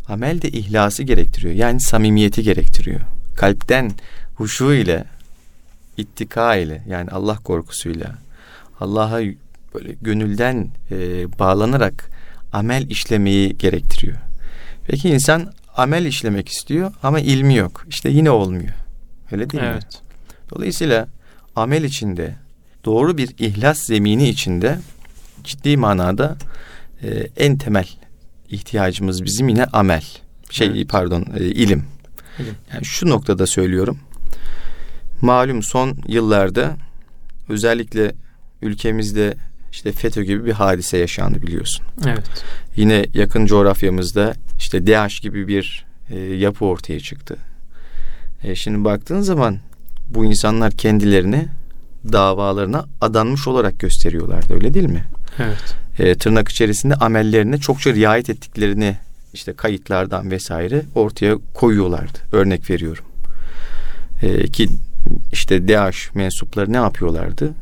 Amel 0.09 0.41
de 0.41 0.49
ihlası 0.49 1.03
gerektiriyor. 1.03 1.53
Yani 1.53 1.81
samimiyeti 1.81 2.43
gerektiriyor. 2.43 2.99
Kalpten 3.35 3.91
huşu 4.35 4.73
ile, 4.73 5.03
ittika 5.97 6.55
ile 6.55 6.83
yani 6.87 7.09
Allah 7.11 7.37
korkusuyla, 7.37 8.15
Allah'a 8.79 9.19
böyle 9.73 9.95
gönülden 10.01 10.67
e, 10.91 10.95
bağlanarak 11.39 12.09
amel 12.53 12.89
işlemeyi 12.89 13.57
gerektiriyor. 13.57 14.17
Peki 14.87 15.09
insan 15.09 15.53
amel 15.77 16.05
işlemek 16.05 16.49
istiyor 16.49 16.91
ama 17.03 17.19
ilmi 17.19 17.55
yok. 17.55 17.85
İşte 17.89 18.09
yine 18.09 18.31
olmuyor. 18.31 18.73
Öyle 19.31 19.49
değil 19.49 19.63
mi? 19.63 19.69
Evet. 19.73 20.01
Dolayısıyla 20.55 21.07
amel 21.55 21.83
içinde 21.83 22.35
doğru 22.85 23.17
bir 23.17 23.29
ihlas 23.39 23.79
zemini 23.79 24.29
içinde 24.29 24.79
ciddi 25.43 25.77
manada 25.77 26.37
e, 27.03 27.09
en 27.37 27.57
temel 27.57 27.87
ihtiyacımız 28.49 29.23
bizim 29.23 29.49
yine 29.49 29.65
amel. 29.65 30.03
Şey 30.49 30.67
Evet. 30.67 30.89
pardon 30.89 31.25
e, 31.37 31.45
ilim. 31.45 31.85
İlim. 32.39 32.55
Yani 32.73 32.85
şu 32.85 33.09
noktada 33.09 33.47
söylüyorum. 33.47 33.97
Malum 35.21 35.63
son 35.63 35.97
yıllarda 36.07 36.77
özellikle 37.49 38.11
ülkemizde 38.61 39.35
işte 39.71 39.91
FETÖ 39.91 40.23
gibi 40.23 40.45
bir 40.45 40.51
hadise 40.51 40.97
yaşandı 40.97 41.41
biliyorsun. 41.41 41.85
Evet. 42.07 42.23
Yine 42.75 43.05
yakın 43.13 43.45
coğrafyamızda 43.45 44.33
işte 44.57 44.87
DAEŞ 44.87 45.21
gibi 45.21 45.47
bir 45.47 45.85
e, 46.09 46.19
yapı 46.19 46.65
ortaya 46.65 46.99
çıktı. 46.99 47.37
E, 48.43 48.55
şimdi 48.55 48.83
baktığın 48.83 49.21
zaman 49.21 49.57
bu 50.09 50.25
insanlar 50.25 50.71
kendilerini 50.71 51.47
davalarına 52.11 52.85
adanmış 53.01 53.47
olarak 53.47 53.79
gösteriyorlardı 53.79 54.53
öyle 54.53 54.73
değil 54.73 54.89
mi? 54.89 55.03
Evet. 55.39 55.75
E, 55.99 56.15
tırnak 56.15 56.49
içerisinde 56.49 56.95
amellerine 56.95 57.57
çokça 57.57 57.93
riayet 57.93 58.29
ettiklerini 58.29 58.97
işte 59.33 59.53
kayıtlardan 59.53 60.31
vesaire 60.31 60.81
ortaya 60.95 61.37
koyuyorlardı. 61.53 62.19
Örnek 62.31 62.69
veriyorum. 62.69 63.05
E, 64.21 64.47
ki 64.47 64.69
işte 65.31 65.67
DAEŞ 65.67 66.09
mensupları 66.13 66.73
ne 66.73 66.77
yapıyorlardı? 66.77 67.53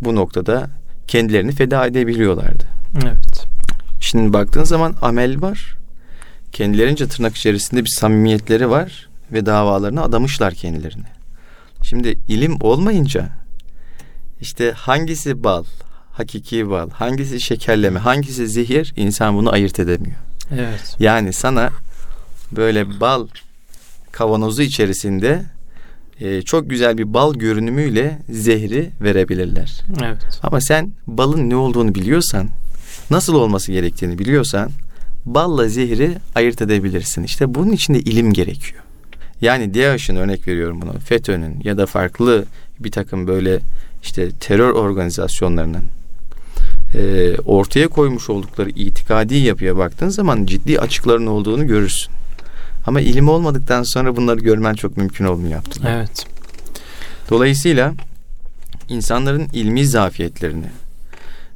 Bu 0.00 0.14
noktada 0.14 0.70
kendilerini 1.08 1.52
feda 1.52 1.86
edebiliyorlardı. 1.86 2.64
Evet. 3.04 3.46
Şimdi 4.00 4.32
baktığın 4.32 4.64
zaman 4.64 4.94
amel 5.02 5.42
var. 5.42 5.76
Kendilerince 6.52 7.08
tırnak 7.08 7.36
içerisinde 7.36 7.84
bir 7.84 7.90
samimiyetleri 7.90 8.70
var 8.70 9.08
ve 9.32 9.46
davalarına 9.46 10.02
adamışlar 10.02 10.54
kendilerini. 10.54 11.06
Şimdi 11.82 12.18
ilim 12.28 12.56
olmayınca 12.60 13.28
işte 14.40 14.72
hangisi 14.72 15.44
bal, 15.44 15.64
hakiki 16.16 16.70
bal, 16.70 16.90
hangisi 16.90 17.40
şekerleme, 17.40 17.98
hangisi 17.98 18.48
zehir 18.48 18.92
insan 18.96 19.36
bunu 19.36 19.52
ayırt 19.52 19.80
edemiyor. 19.80 20.16
Evet. 20.52 20.96
Yani 20.98 21.32
sana 21.32 21.70
böyle 22.52 23.00
bal 23.00 23.26
kavanozu 24.12 24.62
içerisinde 24.62 25.42
e, 26.20 26.42
çok 26.42 26.70
güzel 26.70 26.98
bir 26.98 27.14
bal 27.14 27.34
görünümüyle 27.34 28.18
zehri 28.30 28.90
verebilirler. 29.00 29.82
Evet. 30.04 30.18
Ama 30.42 30.60
sen 30.60 30.92
balın 31.06 31.50
ne 31.50 31.56
olduğunu 31.56 31.94
biliyorsan, 31.94 32.48
nasıl 33.10 33.34
olması 33.34 33.72
gerektiğini 33.72 34.18
biliyorsan 34.18 34.70
balla 35.26 35.68
zehri 35.68 36.18
ayırt 36.34 36.62
edebilirsin. 36.62 37.22
İşte 37.22 37.54
bunun 37.54 37.72
için 37.72 37.94
de 37.94 38.00
ilim 38.00 38.32
gerekiyor. 38.32 38.82
Yani 39.40 39.74
DAEŞ'in 39.74 40.16
örnek 40.16 40.48
veriyorum 40.48 40.82
bunu, 40.82 40.92
FETÖ'nün 40.98 41.60
ya 41.64 41.78
da 41.78 41.86
farklı 41.86 42.44
bir 42.80 42.90
takım 42.90 43.26
böyle 43.26 43.60
işte 44.02 44.30
terör 44.30 44.70
organizasyonlarının 44.70 45.84
e, 46.94 47.34
ortaya 47.44 47.88
koymuş 47.88 48.30
oldukları 48.30 48.70
itikadi 48.70 49.34
yapıya 49.34 49.76
baktığın 49.76 50.08
zaman 50.08 50.46
ciddi 50.46 50.80
açıkların 50.80 51.26
olduğunu 51.26 51.66
görürsün. 51.66 52.12
Ama 52.86 53.00
ilim 53.00 53.28
olmadıktan 53.28 53.82
sonra 53.82 54.16
bunları 54.16 54.40
görmen 54.40 54.74
çok 54.74 54.96
mümkün 54.96 55.24
olmuyor 55.24 55.60
Abdullah. 55.60 55.90
Evet. 55.90 56.26
Dolayısıyla 57.30 57.94
insanların 58.88 59.48
ilmi 59.52 59.86
zafiyetlerini, 59.86 60.66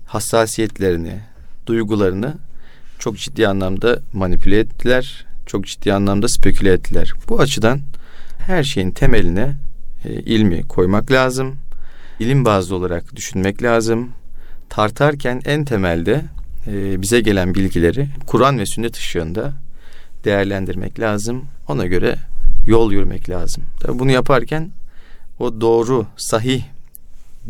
hassasiyetlerini, 0.06 1.20
duygularını 1.66 2.34
çok 2.98 3.18
ciddi 3.18 3.48
anlamda 3.48 4.00
manipüle 4.12 4.58
ettiler, 4.58 5.26
çok 5.46 5.66
ciddi 5.66 5.92
anlamda 5.92 6.28
speküle 6.28 6.72
ettiler. 6.72 7.12
Bu 7.28 7.40
açıdan 7.40 7.80
her 8.46 8.64
şeyin 8.64 8.90
temeline 8.90 9.52
e, 10.04 10.12
ilmi 10.12 10.68
koymak 10.68 11.10
lazım. 11.12 11.56
İlim 12.20 12.44
bazlı 12.44 12.76
olarak 12.76 13.16
düşünmek 13.16 13.62
lazım. 13.62 14.08
Tartarken 14.70 15.42
en 15.44 15.64
temelde 15.64 16.22
e, 16.66 17.02
bize 17.02 17.20
gelen 17.20 17.54
bilgileri 17.54 18.08
Kur'an 18.26 18.58
ve 18.58 18.66
sünnet 18.66 18.96
ışığında 18.96 19.52
değerlendirmek 20.24 21.00
lazım. 21.00 21.44
Ona 21.68 21.86
göre 21.86 22.16
yol 22.66 22.92
yürümek 22.92 23.30
lazım. 23.30 23.64
Tabii 23.80 23.98
bunu 23.98 24.10
yaparken 24.10 24.70
o 25.38 25.60
doğru, 25.60 26.06
sahih 26.16 26.62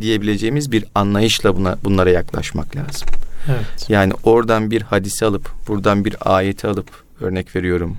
diyebileceğimiz 0.01 0.73
bir 0.73 0.85
anlayışla 0.95 1.57
buna 1.57 1.77
bunlara 1.85 2.11
yaklaşmak 2.11 2.77
lazım. 2.77 3.09
Evet. 3.49 3.87
Yani 3.91 4.13
oradan 4.25 4.71
bir 4.71 4.83
hadisi 4.83 5.27
alıp, 5.27 5.51
buradan 5.69 6.05
bir 6.05 6.17
ayeti 6.21 6.67
alıp 6.67 6.89
örnek 7.21 7.57
veriyorum. 7.57 7.97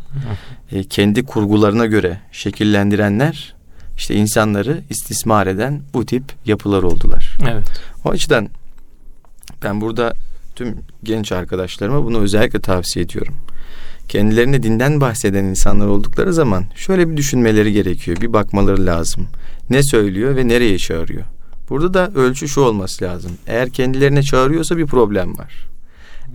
e, 0.72 0.84
kendi 0.84 1.26
kurgularına 1.26 1.86
göre 1.86 2.18
şekillendirenler 2.32 3.56
işte 3.98 4.16
insanları 4.16 4.82
istismar 4.90 5.48
eden 5.48 5.82
bu 5.94 6.06
tip 6.06 6.24
yapılar 6.46 6.84
oldular. 6.84 7.38
Evet. 7.50 7.66
O 8.06 8.10
açıdan 8.10 8.50
ben 9.64 9.82
burada 9.82 10.14
tüm 10.56 10.76
genç 11.04 11.32
arkadaşlarıma 11.32 12.06
bunu 12.06 12.20
özellikle 12.20 12.60
tavsiye 12.60 13.06
ediyorum. 13.06 13.34
Kendilerine 14.08 14.64
dinden 14.64 15.02
bahseden 15.02 15.44
insanlar 15.44 15.88
oldukları 15.88 16.34
zaman 16.34 16.66
şöyle 16.76 17.10
bir 17.10 17.18
düşünmeleri 17.18 17.74
gerekiyor. 17.74 18.22
Bir 18.22 18.34
bakmaları 18.34 18.86
lazım. 18.86 19.28
Ne 19.70 19.84
söylüyor 19.84 20.36
ve 20.36 20.48
nereye 20.48 20.78
çağırıyor? 20.78 21.24
Burada 21.70 21.94
da 21.94 22.12
ölçü 22.20 22.48
şu 22.48 22.62
olması 22.62 23.06
lazım. 23.06 23.32
Eğer 23.48 23.70
kendilerine 23.70 24.24
çağırıyorsa 24.24 24.78
bir 24.78 24.86
problem 24.86 25.38
var. 25.38 25.68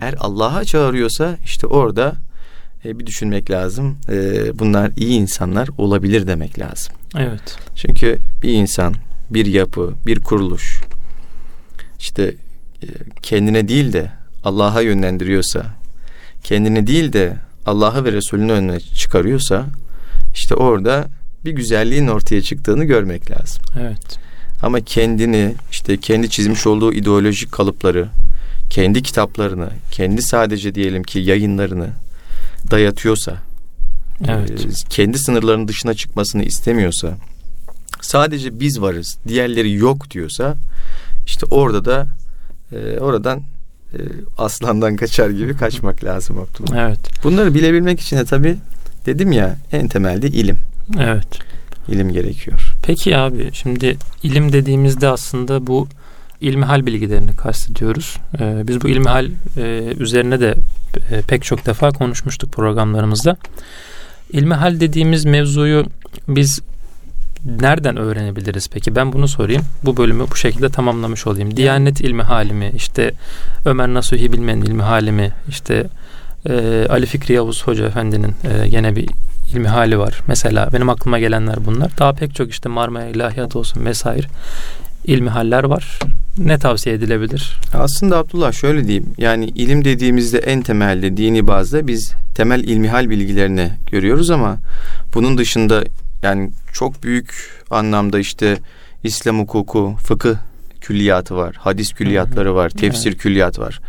Eğer 0.01 0.15
Allah'a 0.19 0.65
çağırıyorsa 0.65 1.37
işte 1.43 1.67
orada 1.67 2.15
e, 2.85 2.99
bir 2.99 3.05
düşünmek 3.05 3.51
lazım. 3.51 3.97
E, 4.09 4.59
bunlar 4.59 4.91
iyi 4.95 5.19
insanlar 5.19 5.69
olabilir 5.77 6.27
demek 6.27 6.59
lazım. 6.59 6.93
Evet. 7.17 7.57
Çünkü 7.75 8.17
bir 8.43 8.53
insan, 8.53 8.93
bir 9.29 9.45
yapı, 9.45 9.93
bir 10.05 10.19
kuruluş 10.19 10.81
işte 11.99 12.35
kendine 13.21 13.67
değil 13.67 13.93
de 13.93 14.11
Allah'a 14.43 14.81
yönlendiriyorsa, 14.81 15.65
kendini 16.43 16.87
değil 16.87 17.13
de 17.13 17.37
Allah'ı 17.65 18.05
ve 18.05 18.11
Resulünü 18.11 18.51
önüne 18.51 18.79
çıkarıyorsa 18.79 19.65
işte 20.33 20.55
orada 20.55 21.07
bir 21.45 21.51
güzelliğin 21.51 22.07
ortaya 22.07 22.41
çıktığını 22.41 22.83
görmek 22.83 23.31
lazım. 23.31 23.63
Evet. 23.79 24.19
Ama 24.61 24.81
kendini 24.81 25.55
işte 25.71 25.97
kendi 25.97 26.29
çizmiş 26.29 26.67
olduğu 26.67 26.93
ideolojik 26.93 27.51
kalıpları, 27.51 28.09
kendi 28.69 29.03
kitaplarını, 29.03 29.69
kendi 29.91 30.21
sadece 30.21 30.75
diyelim 30.75 31.03
ki 31.03 31.19
yayınlarını 31.19 31.89
dayatıyorsa, 32.71 33.37
evet. 34.27 34.65
e, 34.65 34.69
kendi 34.89 35.19
sınırlarının 35.19 35.67
dışına 35.67 35.93
çıkmasını 35.93 36.43
istemiyorsa, 36.43 37.17
sadece 38.01 38.59
biz 38.59 38.81
varız, 38.81 39.17
diğerleri 39.27 39.73
yok 39.73 40.11
diyorsa, 40.11 40.55
işte 41.25 41.45
orada 41.45 41.85
da 41.85 42.07
e, 42.71 42.99
oradan 42.99 43.41
e, 43.93 43.97
aslandan 44.37 44.95
kaçar 44.95 45.29
gibi 45.29 45.57
kaçmak 45.57 46.03
lazım 46.03 46.37
Abdullah. 46.39 46.87
Evet. 46.87 47.23
Bunları 47.23 47.53
bilebilmek 47.53 47.99
için 47.99 48.17
de 48.17 48.25
tabii 48.25 48.57
dedim 49.05 49.31
ya 49.31 49.57
en 49.71 49.87
temelde 49.87 50.27
ilim. 50.27 50.57
Evet. 50.99 51.27
İlim 51.87 52.11
gerekiyor. 52.11 52.73
Peki 52.83 53.17
abi 53.17 53.49
şimdi 53.53 53.97
ilim 54.23 54.53
dediğimizde 54.53 55.07
aslında 55.07 55.67
bu 55.67 55.87
ilmihal 56.41 56.85
bilgilerini 56.85 57.35
kastediyoruz. 57.35 58.17
Ee, 58.39 58.67
biz 58.67 58.81
bu 58.81 58.89
ilmihal 58.89 59.29
e, 59.57 59.93
üzerine 59.99 60.39
de 60.39 60.55
e, 61.11 61.21
pek 61.21 61.43
çok 61.43 61.65
defa 61.65 61.91
konuşmuştuk 61.91 62.51
programlarımızda. 62.51 63.37
İlmihal 64.31 64.79
dediğimiz 64.79 65.25
mevzuyu 65.25 65.85
biz 66.27 66.61
nereden 67.45 67.97
öğrenebiliriz 67.97 68.67
peki? 68.67 68.95
Ben 68.95 69.13
bunu 69.13 69.27
sorayım. 69.27 69.61
Bu 69.85 69.97
bölümü 69.97 70.25
bu 70.31 70.35
şekilde 70.35 70.69
tamamlamış 70.69 71.27
olayım. 71.27 71.57
Diyanet 71.57 72.01
ilmi 72.01 72.21
halimi, 72.21 72.71
işte 72.75 73.11
Ömer 73.65 73.87
Nasuhi 73.87 74.33
Bilmen'in 74.33 74.61
ilmi 74.61 74.81
halimi, 74.81 75.31
işte 75.49 75.87
e, 76.49 76.85
Ali 76.89 77.05
Fikri 77.05 77.33
Yavuz 77.33 77.67
Hoca 77.67 77.85
Efendi'nin 77.85 78.35
e, 78.43 78.67
gene 78.67 78.95
bir 78.95 79.09
ilmi 79.53 79.67
hali 79.67 79.99
var. 79.99 80.21
Mesela 80.27 80.69
benim 80.73 80.89
aklıma 80.89 81.19
gelenler 81.19 81.65
bunlar. 81.65 81.91
Daha 81.99 82.13
pek 82.13 82.35
çok 82.35 82.49
işte 82.49 82.69
Marmara 82.69 83.05
İlahiyat 83.05 83.55
olsun 83.55 83.85
vesaire 83.85 84.27
ilmi 85.05 85.29
haller 85.29 85.63
var. 85.63 85.99
Ne 86.37 86.59
tavsiye 86.59 86.95
edilebilir? 86.95 87.59
Aslında 87.73 88.17
Abdullah 88.17 88.51
şöyle 88.51 88.87
diyeyim. 88.87 89.13
Yani 89.17 89.45
ilim 89.45 89.85
dediğimizde 89.85 90.37
en 90.37 90.61
temelde 90.61 91.17
dini 91.17 91.47
bazda 91.47 91.87
biz 91.87 92.13
temel 92.35 92.63
ilmihal 92.63 93.09
bilgilerini 93.09 93.71
görüyoruz 93.91 94.29
ama 94.31 94.57
bunun 95.13 95.37
dışında 95.37 95.83
yani 96.23 96.51
çok 96.73 97.03
büyük 97.03 97.51
anlamda 97.69 98.19
işte 98.19 98.57
İslam 99.03 99.39
hukuku, 99.39 99.95
fıkıh 100.03 100.35
külliyatı 100.81 101.35
var, 101.35 101.55
hadis 101.59 101.93
külliyatları 101.93 102.55
var, 102.55 102.69
tefsir 102.69 103.09
evet. 103.09 103.21
külliyatı 103.21 103.61
var. 103.61 103.81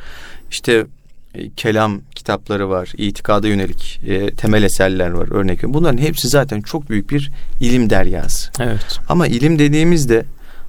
İşte 0.51 0.87
e, 1.35 1.51
kelam 1.51 2.01
kitapları 2.15 2.71
var, 2.71 2.93
itikada 2.97 3.49
yönelik 3.49 4.01
e, 4.07 4.31
temel 4.31 4.63
eserler 4.63 5.11
var 5.11 5.29
örnek. 5.33 5.63
Bunların 5.63 5.99
hepsi 5.99 6.29
zaten 6.29 6.61
çok 6.61 6.91
büyük 6.91 7.11
bir 7.11 7.31
ilim 7.61 7.91
deryası. 7.91 8.51
Evet. 8.61 9.01
Ama 9.09 9.27
ilim 9.27 9.59
dediğimizde 9.59 10.25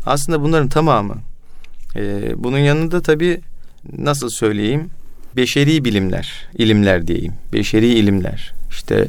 aslında 0.05 0.41
bunların 0.41 0.69
tamamı 0.69 1.15
e, 1.95 2.33
bunun 2.35 2.57
yanında 2.57 3.01
tabii 3.01 3.41
nasıl 3.97 4.29
söyleyeyim 4.29 4.89
beşeri 5.35 5.85
bilimler, 5.85 6.47
ilimler 6.57 7.07
diyeyim. 7.07 7.33
Beşeri 7.53 7.87
ilimler. 7.87 8.53
İşte 8.69 9.07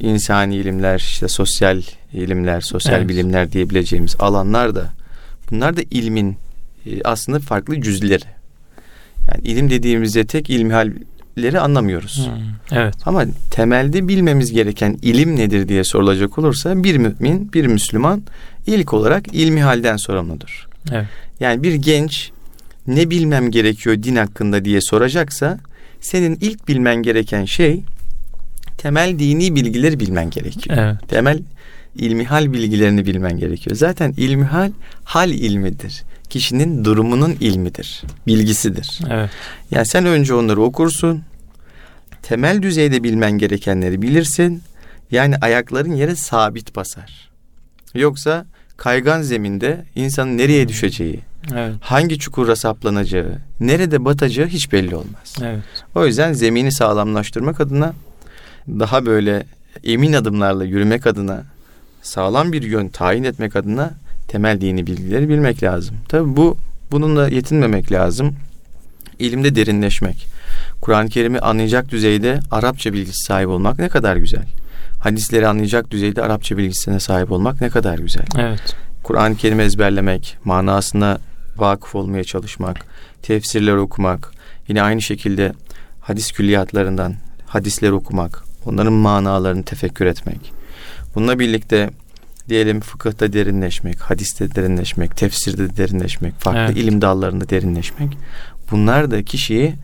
insani 0.00 0.56
ilimler, 0.56 0.98
işte 0.98 1.28
sosyal 1.28 1.82
ilimler, 2.12 2.60
sosyal 2.60 2.98
evet. 2.98 3.08
bilimler 3.08 3.52
diyebileceğimiz 3.52 4.16
alanlar 4.18 4.74
da 4.74 4.90
bunlar 5.50 5.76
da 5.76 5.80
ilmin 5.90 6.36
e, 6.86 7.02
aslında 7.04 7.40
farklı 7.40 7.80
cüzleri. 7.80 8.24
Yani 9.28 9.48
ilim 9.48 9.70
dediğimizde 9.70 10.26
tek 10.26 10.50
ilmihalleri 10.50 11.60
anlamıyoruz. 11.60 12.26
Hmm, 12.26 12.78
evet. 12.78 12.94
Ama 13.06 13.24
temelde 13.50 14.08
bilmemiz 14.08 14.52
gereken 14.52 14.98
ilim 15.02 15.36
nedir 15.36 15.68
diye 15.68 15.84
sorulacak 15.84 16.38
olursa 16.38 16.84
bir 16.84 16.96
mümin, 16.96 17.52
bir 17.52 17.66
Müslüman 17.66 18.22
ilk 18.66 18.94
olarak 18.94 19.34
ilmihalden 19.34 19.96
sorumludur. 19.96 20.68
Evet. 20.92 21.06
Yani 21.40 21.62
bir 21.62 21.74
genç 21.74 22.30
ne 22.86 23.10
bilmem 23.10 23.50
gerekiyor 23.50 24.02
din 24.02 24.16
hakkında 24.16 24.64
diye 24.64 24.80
soracaksa 24.80 25.58
senin 26.00 26.38
ilk 26.40 26.68
bilmen 26.68 26.96
gereken 26.96 27.44
şey 27.44 27.82
temel 28.80 29.18
dini 29.18 29.54
bilgileri 29.54 30.00
bilmen 30.00 30.30
gerekiyor. 30.30 30.78
Evet. 30.78 31.08
Temel 31.08 31.42
ilmihal 31.94 32.52
bilgilerini 32.52 33.06
bilmen 33.06 33.38
gerekiyor. 33.38 33.76
Zaten 33.76 34.14
ilmihal 34.16 34.72
hal 35.04 35.30
ilmidir. 35.30 36.02
Kişinin 36.30 36.84
durumunun 36.84 37.36
ilmidir, 37.40 38.02
bilgisidir. 38.26 38.98
Evet. 39.10 39.30
Yani 39.70 39.86
sen 39.86 40.06
önce 40.06 40.34
onları 40.34 40.62
okursun. 40.62 41.22
Temel 42.22 42.62
düzeyde 42.62 43.02
bilmen 43.02 43.32
gerekenleri 43.32 44.02
bilirsin. 44.02 44.62
Yani 45.10 45.36
ayakların 45.36 45.92
yere 45.92 46.16
sabit 46.16 46.76
basar. 46.76 47.30
Yoksa 47.94 48.46
kaygan 48.76 49.22
zeminde 49.22 49.84
insanın 49.94 50.38
nereye 50.38 50.68
düşeceği, 50.68 51.20
evet. 51.54 51.74
hangi 51.80 52.18
çukura 52.18 52.56
saplanacağı, 52.56 53.38
nerede 53.60 54.04
batacağı 54.04 54.46
hiç 54.46 54.72
belli 54.72 54.96
olmaz. 54.96 55.36
Evet. 55.42 55.62
O 55.94 56.06
yüzden 56.06 56.32
zemini 56.32 56.72
sağlamlaştırmak 56.72 57.60
adına 57.60 57.92
daha 58.78 59.06
böyle 59.06 59.46
emin 59.84 60.12
adımlarla 60.12 60.64
yürümek 60.64 61.06
adına 61.06 61.44
sağlam 62.02 62.52
bir 62.52 62.62
yön 62.62 62.88
tayin 62.88 63.24
etmek 63.24 63.56
adına 63.56 63.90
temel 64.28 64.60
dini 64.60 64.86
bilgileri 64.86 65.28
bilmek 65.28 65.62
lazım. 65.62 65.96
Tabi 66.08 66.36
bu 66.36 66.56
bununla 66.90 67.28
yetinmemek 67.28 67.92
lazım. 67.92 68.34
İlimde 69.18 69.54
derinleşmek. 69.54 70.26
Kur'an-ı 70.80 71.08
Kerim'i 71.08 71.38
anlayacak 71.38 71.88
düzeyde 71.88 72.40
Arapça 72.50 72.92
bilgisi 72.92 73.24
sahibi 73.24 73.48
olmak 73.48 73.78
ne 73.78 73.88
kadar 73.88 74.16
güzel. 74.16 74.44
Hadisleri 75.00 75.48
anlayacak 75.48 75.90
düzeyde 75.90 76.22
Arapça 76.22 76.56
bilgisine 76.56 77.00
sahip 77.00 77.32
olmak 77.32 77.60
ne 77.60 77.68
kadar 77.68 77.98
güzel. 77.98 78.26
Evet. 78.38 78.76
Kur'an-ı 79.02 79.36
Kerim'i 79.36 79.62
ezberlemek, 79.62 80.36
manasına 80.44 81.18
vakıf 81.56 81.94
olmaya 81.94 82.24
çalışmak, 82.24 82.76
tefsirler 83.22 83.76
okumak, 83.76 84.32
yine 84.68 84.82
aynı 84.82 85.02
şekilde 85.02 85.52
hadis 86.00 86.32
külliyatlarından 86.32 87.14
hadisler 87.46 87.90
okumak, 87.90 88.44
onların 88.66 88.92
manalarını 88.92 89.62
tefekkür 89.62 90.06
etmek. 90.06 90.52
Bununla 91.14 91.38
birlikte 91.38 91.90
diyelim 92.48 92.80
fıkıhta 92.80 93.32
derinleşmek, 93.32 94.00
hadiste 94.00 94.54
derinleşmek, 94.54 95.16
tefsirde 95.16 95.76
derinleşmek, 95.76 96.34
farklı 96.40 96.60
evet. 96.60 96.76
ilim 96.76 97.02
dallarında 97.02 97.48
derinleşmek. 97.48 98.18
Bunlar 98.70 99.10
da 99.10 99.22
kişiyi 99.22 99.74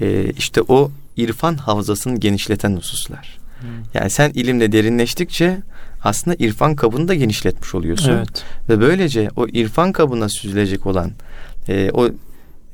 e, 0.00 0.30
işte 0.30 0.62
o 0.68 0.90
irfan 1.16 1.56
havzasını 1.56 2.20
genişleten 2.20 2.76
hususlar. 2.76 3.38
Hmm. 3.60 3.68
Yani 3.94 4.10
sen 4.10 4.30
ilimde 4.30 4.72
derinleştikçe 4.72 5.58
aslında 6.04 6.36
irfan 6.38 6.76
kabını 6.76 7.08
da 7.08 7.14
genişletmiş 7.14 7.74
oluyorsun. 7.74 8.12
Evet. 8.12 8.44
Ve 8.68 8.80
böylece 8.80 9.28
o 9.36 9.48
irfan 9.48 9.92
kabına 9.92 10.28
süzülecek 10.28 10.86
olan 10.86 11.10
e, 11.68 11.90
o 11.92 12.08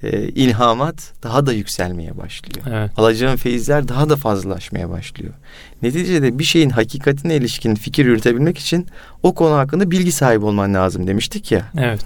e, 0.04 0.28
ilhamat 0.28 1.12
daha 1.22 1.46
da 1.46 1.52
yükselmeye 1.52 2.16
başlıyor. 2.18 2.66
Evet. 2.70 2.90
Alacağın 2.96 3.36
feyizler 3.36 3.88
daha 3.88 4.08
da 4.08 4.16
fazlalaşmaya 4.16 4.90
başlıyor. 4.90 5.34
Neticede 5.82 6.38
bir 6.38 6.44
şeyin 6.44 6.70
hakikatine 6.70 7.36
ilişkin 7.36 7.74
fikir 7.74 8.06
yürütebilmek 8.06 8.58
için 8.58 8.86
o 9.22 9.34
konu 9.34 9.54
hakkında 9.54 9.90
bilgi 9.90 10.12
sahibi 10.12 10.44
olman 10.44 10.74
lazım 10.74 11.06
demiştik 11.06 11.52
ya. 11.52 11.62
Evet. 11.78 12.00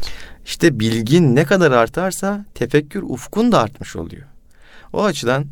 İşte 0.47 0.81
bilgin 0.81 1.37
ne 1.37 1.45
kadar 1.45 1.73
artarsa 1.73 2.45
tefekkür 2.55 3.03
ufkun 3.03 3.53
da 3.53 3.63
artmış 3.63 3.97
oluyor. 3.97 4.27
O 4.93 5.05
açıdan 5.05 5.47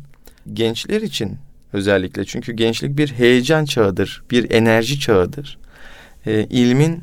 gençler 0.53 1.01
için 1.01 1.37
özellikle 1.73 2.25
çünkü 2.25 2.53
gençlik 2.53 2.97
bir 2.97 3.11
heyecan 3.11 3.65
çağıdır, 3.65 4.23
bir 4.31 4.51
enerji 4.51 4.99
çağıdır. 4.99 5.57
E, 6.25 6.43
ilmin 6.43 7.01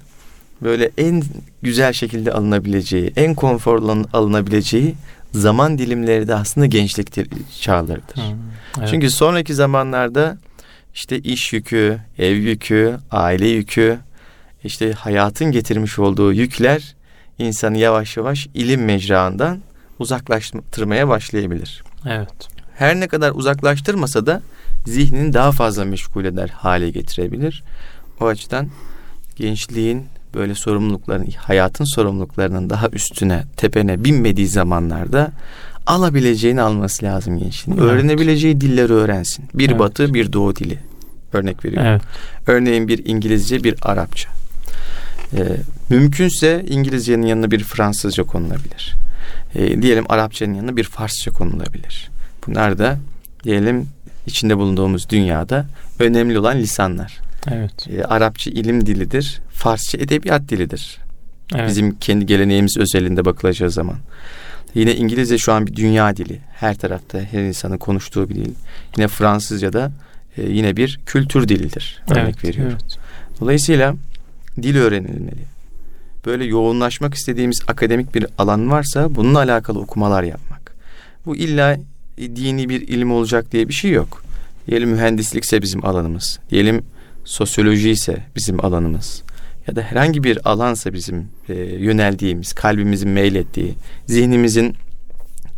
böyle 0.62 0.90
en 0.98 1.22
güzel 1.62 1.92
şekilde 1.92 2.32
alınabileceği, 2.32 3.12
en 3.16 3.34
konforlu 3.34 4.06
alınabileceği 4.12 4.94
zaman 5.34 5.78
dilimleri 5.78 6.28
de 6.28 6.34
aslında 6.34 6.66
gençlik 6.66 7.14
çağlarıdır. 7.60 8.16
Hmm, 8.16 8.38
evet. 8.78 8.88
Çünkü 8.90 9.10
sonraki 9.10 9.54
zamanlarda 9.54 10.38
işte 10.94 11.18
iş 11.18 11.52
yükü, 11.52 12.00
ev 12.18 12.36
yükü, 12.36 12.96
aile 13.10 13.48
yükü, 13.48 13.98
işte 14.64 14.92
hayatın 14.92 15.52
getirmiş 15.52 15.98
olduğu 15.98 16.32
yükler 16.32 16.94
insanı 17.38 17.78
yavaş 17.78 18.16
yavaş 18.16 18.48
ilim 18.54 18.84
mecraından 18.84 19.58
uzaklaştırmaya 19.98 21.08
başlayabilir. 21.08 21.82
Evet. 22.06 22.48
Her 22.76 23.00
ne 23.00 23.08
kadar 23.08 23.32
uzaklaştırmasa 23.34 24.26
da 24.26 24.42
zihnini 24.86 25.32
daha 25.32 25.52
fazla 25.52 25.84
meşgul 25.84 26.24
eder 26.24 26.48
hale 26.48 26.90
getirebilir. 26.90 27.64
O 28.20 28.26
açıdan 28.26 28.68
gençliğin 29.36 30.06
böyle 30.34 30.54
sorumlulukların, 30.54 31.26
hayatın 31.36 31.84
sorumluluklarının 31.84 32.70
daha 32.70 32.88
üstüne, 32.88 33.44
tepene 33.56 34.04
binmediği 34.04 34.48
zamanlarda 34.48 35.32
alabileceğini 35.86 36.60
alması 36.60 37.04
lazım 37.04 37.38
gençliğin. 37.38 37.78
Evet. 37.78 37.90
Öğrenebileceği 37.90 38.60
dilleri 38.60 38.92
öğrensin. 38.92 39.44
Bir 39.54 39.70
evet. 39.70 39.78
batı, 39.78 40.14
bir 40.14 40.32
doğu 40.32 40.56
dili. 40.56 40.78
Örnek 41.32 41.64
veriyorum. 41.64 41.88
Evet. 41.90 42.02
Örneğin 42.46 42.88
bir 42.88 43.06
İngilizce, 43.06 43.64
bir 43.64 43.74
Arapça. 43.82 44.30
Ee, 45.36 45.42
mümkünse 45.88 46.64
İngilizcenin 46.68 47.26
yanına 47.26 47.50
bir 47.50 47.64
Fransızca 47.64 48.24
konulabilir. 48.24 48.94
Ee, 49.54 49.82
diyelim 49.82 50.04
Arapçanın 50.08 50.54
yanına 50.54 50.76
bir 50.76 50.84
Farsça 50.84 51.30
konulabilir. 51.30 52.10
Bunlar 52.46 52.78
da 52.78 52.98
diyelim 53.44 53.88
içinde 54.26 54.56
bulunduğumuz 54.56 55.10
dünyada 55.10 55.66
önemli 55.98 56.38
olan 56.38 56.58
lisanlar. 56.58 57.20
Evet. 57.52 57.88
Ee, 57.88 58.04
Arapça 58.04 58.50
ilim 58.50 58.86
dilidir, 58.86 59.40
Farsça 59.64 59.98
edebiyat 59.98 60.48
dilidir. 60.48 60.98
Evet. 61.54 61.68
Bizim 61.68 61.98
kendi 61.98 62.26
geleneğimiz 62.26 62.76
özelinde 62.76 63.24
bakılacağı 63.24 63.70
zaman. 63.70 63.96
Yine 64.74 64.94
İngilizce 64.94 65.38
şu 65.38 65.52
an 65.52 65.66
bir 65.66 65.76
dünya 65.76 66.16
dili. 66.16 66.40
Her 66.52 66.78
tarafta 66.78 67.20
her 67.20 67.42
insanın 67.42 67.78
konuştuğu 67.78 68.28
bir 68.28 68.34
dil. 68.34 68.54
Yine 68.96 69.08
Fransızca 69.08 69.72
da 69.72 69.92
e, 70.36 70.42
yine 70.42 70.76
bir 70.76 71.00
kültür 71.06 71.48
dilidir. 71.48 72.02
Örnek 72.10 72.24
evet, 72.24 72.44
veriyorum. 72.44 72.78
Evet. 72.82 72.98
Dolayısıyla 73.40 73.94
dil 74.62 74.76
öğrenilmeli. 74.76 75.44
Böyle 76.26 76.44
yoğunlaşmak 76.44 77.14
istediğimiz 77.14 77.60
akademik 77.66 78.14
bir 78.14 78.26
alan 78.38 78.70
varsa 78.70 79.14
bununla 79.14 79.38
alakalı 79.38 79.78
okumalar 79.78 80.22
yapmak. 80.22 80.74
Bu 81.26 81.36
illa 81.36 81.76
dini 82.18 82.68
bir 82.68 82.88
ilim 82.88 83.12
olacak 83.12 83.52
diye 83.52 83.68
bir 83.68 83.74
şey 83.74 83.90
yok. 83.90 84.24
Diyelim 84.66 84.90
mühendislikse 84.90 85.62
bizim 85.62 85.86
alanımız. 85.86 86.38
Diyelim 86.50 86.82
sosyoloji 87.24 87.90
ise 87.90 88.22
bizim 88.36 88.64
alanımız. 88.64 89.23
Ya 89.66 89.76
da 89.76 89.82
herhangi 89.82 90.24
bir 90.24 90.48
alansa 90.50 90.92
bizim 90.92 91.28
e, 91.48 91.54
yöneldiğimiz, 91.54 92.52
kalbimizin 92.52 93.10
meylettiği, 93.10 93.74
zihnimizin 94.06 94.76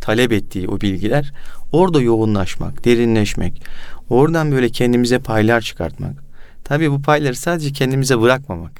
talep 0.01 0.31
ettiği 0.31 0.67
o 0.67 0.81
bilgiler 0.81 1.33
orada 1.71 2.01
yoğunlaşmak, 2.01 2.85
derinleşmek, 2.85 3.61
oradan 4.09 4.51
böyle 4.51 4.69
kendimize 4.69 5.19
paylar 5.19 5.61
çıkartmak. 5.61 6.23
Tabii 6.63 6.91
bu 6.91 7.01
payları 7.01 7.35
sadece 7.35 7.71
kendimize 7.71 8.21
bırakmamak. 8.21 8.71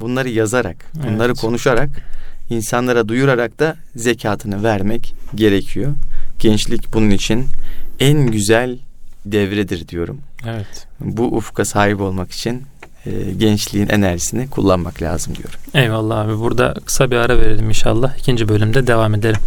Bunları 0.00 0.28
yazarak, 0.28 0.76
bunları 0.94 1.28
evet. 1.28 1.40
konuşarak, 1.40 1.88
insanlara 2.50 3.08
duyurarak 3.08 3.58
da 3.58 3.76
zekatını 3.96 4.62
vermek 4.62 5.14
gerekiyor. 5.34 5.94
Gençlik 6.38 6.94
bunun 6.94 7.10
için 7.10 7.46
en 8.00 8.26
güzel 8.26 8.78
devredir 9.26 9.88
diyorum. 9.88 10.20
Evet. 10.46 10.86
Bu 11.00 11.36
ufka 11.36 11.64
sahip 11.64 12.00
olmak 12.00 12.30
için 12.30 12.62
e, 13.08 13.32
gençliğin 13.32 13.88
enerjisini 13.88 14.50
kullanmak 14.50 15.02
lazım 15.02 15.34
diyorum. 15.34 15.58
Eyvallah 15.74 16.18
abi. 16.18 16.38
Burada 16.38 16.74
kısa 16.84 17.10
bir 17.10 17.16
ara 17.16 17.38
verelim 17.38 17.68
inşallah. 17.68 18.18
İkinci 18.18 18.48
bölümde 18.48 18.86
devam 18.86 19.14
edelim. 19.14 19.40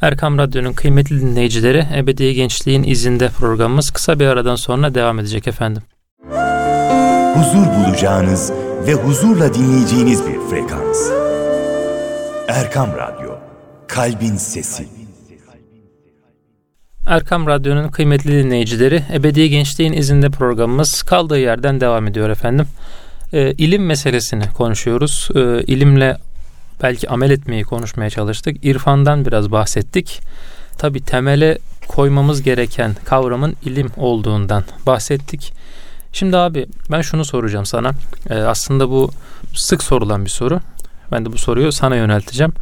Erkam 0.00 0.38
Radyo'nun 0.38 0.72
kıymetli 0.72 1.20
dinleyicileri 1.20 1.86
Ebedi 1.96 2.34
Gençliğin 2.34 2.82
izinde 2.82 3.28
programımız 3.28 3.90
kısa 3.90 4.20
bir 4.20 4.26
aradan 4.26 4.56
sonra 4.56 4.94
devam 4.94 5.18
edecek 5.18 5.48
efendim. 5.48 5.82
Huzur 7.34 7.66
bulacağınız 7.66 8.52
ve 8.86 8.94
huzurla 8.94 9.54
dinleyeceğiniz 9.54 10.26
bir 10.26 10.50
frekans. 10.50 11.10
Erkam 12.48 12.88
Radyo, 12.96 13.38
Kalbin 13.88 14.36
Sesi. 14.36 14.99
Erkam 17.06 17.46
Radyo'nun 17.46 17.88
kıymetli 17.88 18.44
dinleyicileri, 18.44 19.02
Ebedi 19.12 19.50
Gençliğin 19.50 19.92
izinde 19.92 20.30
programımız 20.30 21.02
kaldığı 21.02 21.38
yerden 21.38 21.80
devam 21.80 22.06
ediyor 22.06 22.30
efendim. 22.30 22.66
E, 23.32 23.52
ilim 23.52 23.86
meselesini 23.86 24.52
konuşuyoruz. 24.52 25.28
E, 25.34 25.62
ilimle 25.62 26.16
belki 26.82 27.08
amel 27.08 27.30
etmeyi 27.30 27.64
konuşmaya 27.64 28.10
çalıştık. 28.10 28.64
İrfandan 28.64 29.24
biraz 29.24 29.50
bahsettik. 29.50 30.20
Tabi 30.78 31.00
temele 31.00 31.58
koymamız 31.88 32.42
gereken 32.42 32.96
kavramın 33.04 33.56
ilim 33.64 33.90
olduğundan 33.96 34.64
bahsettik. 34.86 35.52
Şimdi 36.12 36.36
abi 36.36 36.66
ben 36.90 37.00
şunu 37.00 37.24
soracağım 37.24 37.66
sana. 37.66 37.92
E, 38.30 38.34
aslında 38.34 38.90
bu 38.90 39.10
sık 39.54 39.82
sorulan 39.82 40.24
bir 40.24 40.30
soru. 40.30 40.60
Ben 41.12 41.24
de 41.24 41.32
bu 41.32 41.38
soruyu 41.38 41.72
sana 41.72 41.96
yönelteceğim. 41.96 42.52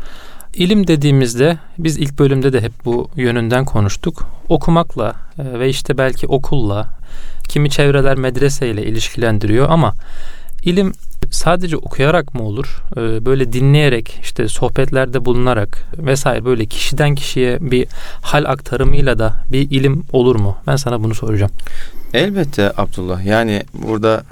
İlim 0.59 0.87
dediğimizde 0.87 1.59
biz 1.79 1.99
ilk 1.99 2.19
bölümde 2.19 2.53
de 2.53 2.61
hep 2.61 2.73
bu 2.85 3.11
yönünden 3.17 3.65
konuştuk. 3.65 4.27
Okumakla 4.49 5.15
e, 5.39 5.59
ve 5.59 5.69
işte 5.69 5.99
belki 5.99 6.27
okulla, 6.27 6.89
kimi 7.49 7.71
çevreler 7.71 8.17
medreseyle 8.17 8.87
ilişkilendiriyor 8.87 9.71
ama 9.71 9.95
ilim 10.65 10.93
sadece 11.31 11.77
okuyarak 11.77 12.35
mı 12.35 12.43
olur? 12.43 12.83
E, 12.97 13.27
böyle 13.27 13.53
dinleyerek, 13.53 14.19
işte 14.23 14.49
sohbetlerde 14.49 15.25
bulunarak 15.25 15.85
vesaire 15.99 16.45
böyle 16.45 16.67
kişiden 16.67 17.15
kişiye 17.15 17.59
bir 17.61 17.87
hal 18.23 18.45
aktarımıyla 18.45 19.19
da 19.19 19.35
bir 19.53 19.71
ilim 19.71 20.05
olur 20.13 20.37
mu? 20.37 20.57
Ben 20.67 20.77
sana 20.77 21.03
bunu 21.03 21.15
soracağım. 21.15 21.53
Elbette 22.15 22.73
Abdullah. 22.77 23.25
Yani 23.25 23.63
burada 23.73 24.25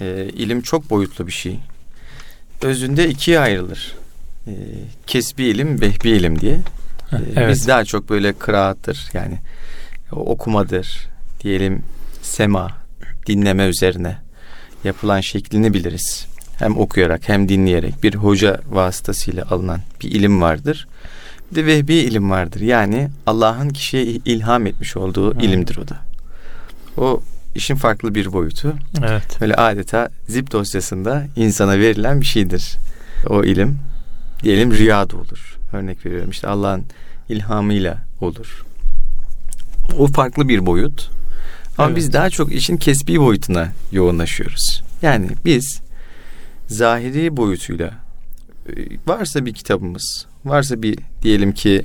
e, 0.00 0.28
ilim 0.32 0.62
çok 0.62 0.90
boyutlu 0.90 1.26
bir 1.26 1.32
şey. 1.32 1.58
Özünde 2.62 3.08
ikiye 3.08 3.40
ayrılır 3.40 3.94
e, 4.48 4.54
kesbi 5.06 5.44
ilim, 5.44 5.80
vehbi 5.80 6.10
ilim 6.10 6.40
diye. 6.40 6.54
E, 7.12 7.16
evet. 7.36 7.50
Biz 7.50 7.68
daha 7.68 7.84
çok 7.84 8.10
böyle 8.10 8.32
kıraattır 8.32 9.08
yani 9.12 9.38
okumadır 10.12 11.08
diyelim 11.40 11.82
sema, 12.22 12.70
dinleme 13.26 13.66
üzerine 13.66 14.18
yapılan 14.84 15.20
şeklini 15.20 15.74
biliriz. 15.74 16.26
Hem 16.58 16.78
okuyarak 16.78 17.28
hem 17.28 17.48
dinleyerek 17.48 18.02
bir 18.02 18.14
hoca 18.14 18.60
vasıtasıyla 18.70 19.44
alınan 19.50 19.80
bir 20.02 20.10
ilim 20.10 20.42
vardır. 20.42 20.88
Bir 21.50 21.56
de 21.56 21.66
vehbi 21.66 21.94
ilim 21.94 22.30
vardır. 22.30 22.60
Yani 22.60 23.08
Allah'ın 23.26 23.68
kişiye 23.68 24.02
ilham 24.04 24.66
etmiş 24.66 24.96
olduğu 24.96 25.34
hmm. 25.34 25.40
ilimdir 25.40 25.76
o 25.76 25.88
da. 25.88 25.96
O 26.96 27.22
işin 27.54 27.74
farklı 27.74 28.14
bir 28.14 28.32
boyutu. 28.32 28.74
Evet. 29.04 29.40
Böyle 29.40 29.54
adeta 29.54 30.08
zip 30.28 30.52
dosyasında 30.52 31.24
insana 31.36 31.78
verilen 31.78 32.20
bir 32.20 32.26
şeydir. 32.26 32.76
O 33.26 33.44
ilim 33.44 33.78
diyelim 34.42 34.72
rüya 34.72 35.10
da 35.10 35.16
olur. 35.16 35.58
Örnek 35.72 36.06
veriyorum 36.06 36.30
işte 36.30 36.48
Allah'ın 36.48 36.84
ilhamıyla 37.28 37.98
olur. 38.20 38.64
O 39.98 40.06
farklı 40.06 40.48
bir 40.48 40.66
boyut. 40.66 41.10
Ama 41.78 41.88
evet. 41.88 41.96
biz 41.96 42.12
daha 42.12 42.30
çok 42.30 42.52
işin 42.52 42.76
kesbi 42.76 43.20
boyutuna 43.20 43.68
yoğunlaşıyoruz. 43.92 44.82
Yani 45.02 45.28
biz 45.44 45.80
zahiri 46.68 47.36
boyutuyla 47.36 47.94
e, 48.68 48.72
varsa 49.06 49.46
bir 49.46 49.52
kitabımız, 49.52 50.26
varsa 50.44 50.82
bir 50.82 50.98
diyelim 51.22 51.52
ki 51.52 51.84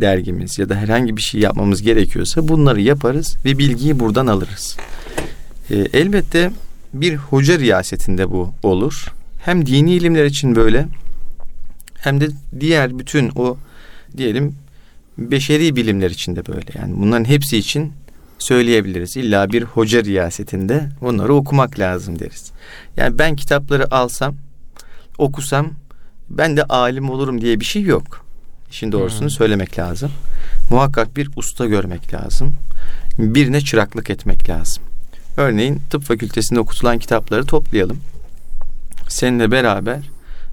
dergimiz 0.00 0.58
ya 0.58 0.68
da 0.68 0.74
herhangi 0.74 1.16
bir 1.16 1.22
şey 1.22 1.40
yapmamız 1.40 1.82
gerekiyorsa 1.82 2.48
bunları 2.48 2.80
yaparız 2.80 3.36
ve 3.44 3.58
bilgiyi 3.58 4.00
buradan 4.00 4.26
alırız. 4.26 4.76
E, 5.70 5.76
elbette 5.76 6.50
bir 6.94 7.16
hoca 7.16 7.58
riyasetinde 7.58 8.30
bu 8.30 8.52
olur. 8.62 9.12
Hem 9.44 9.66
dini 9.66 9.92
ilimler 9.92 10.24
için 10.24 10.56
böyle 10.56 10.86
hem 12.00 12.20
de 12.20 12.28
diğer 12.60 12.98
bütün 12.98 13.30
o 13.36 13.56
diyelim 14.16 14.54
beşeri 15.18 15.76
bilimler 15.76 16.10
için 16.10 16.36
de 16.36 16.46
böyle. 16.46 16.70
Yani 16.78 16.94
bunların 16.96 17.24
hepsi 17.24 17.58
için 17.58 17.92
söyleyebiliriz. 18.38 19.16
İlla 19.16 19.52
bir 19.52 19.62
hoca 19.62 20.04
riyasetinde 20.04 20.88
bunları 21.00 21.34
okumak 21.34 21.78
lazım 21.78 22.18
deriz. 22.18 22.52
Yani 22.96 23.18
ben 23.18 23.36
kitapları 23.36 23.94
alsam, 23.94 24.34
okusam 25.18 25.70
ben 26.30 26.56
de 26.56 26.64
alim 26.64 27.10
olurum 27.10 27.40
diye 27.40 27.60
bir 27.60 27.64
şey 27.64 27.82
yok. 27.82 28.24
İşin 28.70 28.92
doğrusunu 28.92 29.20
hmm. 29.20 29.30
söylemek 29.30 29.78
lazım. 29.78 30.10
Muhakkak 30.70 31.16
bir 31.16 31.30
usta 31.36 31.66
görmek 31.66 32.14
lazım. 32.14 32.54
Birine 33.18 33.60
çıraklık 33.60 34.10
etmek 34.10 34.48
lazım. 34.48 34.82
Örneğin 35.36 35.80
tıp 35.90 36.02
fakültesinde 36.02 36.60
okutulan 36.60 36.98
kitapları 36.98 37.44
toplayalım. 37.44 38.00
Seninle 39.08 39.50
beraber 39.50 40.00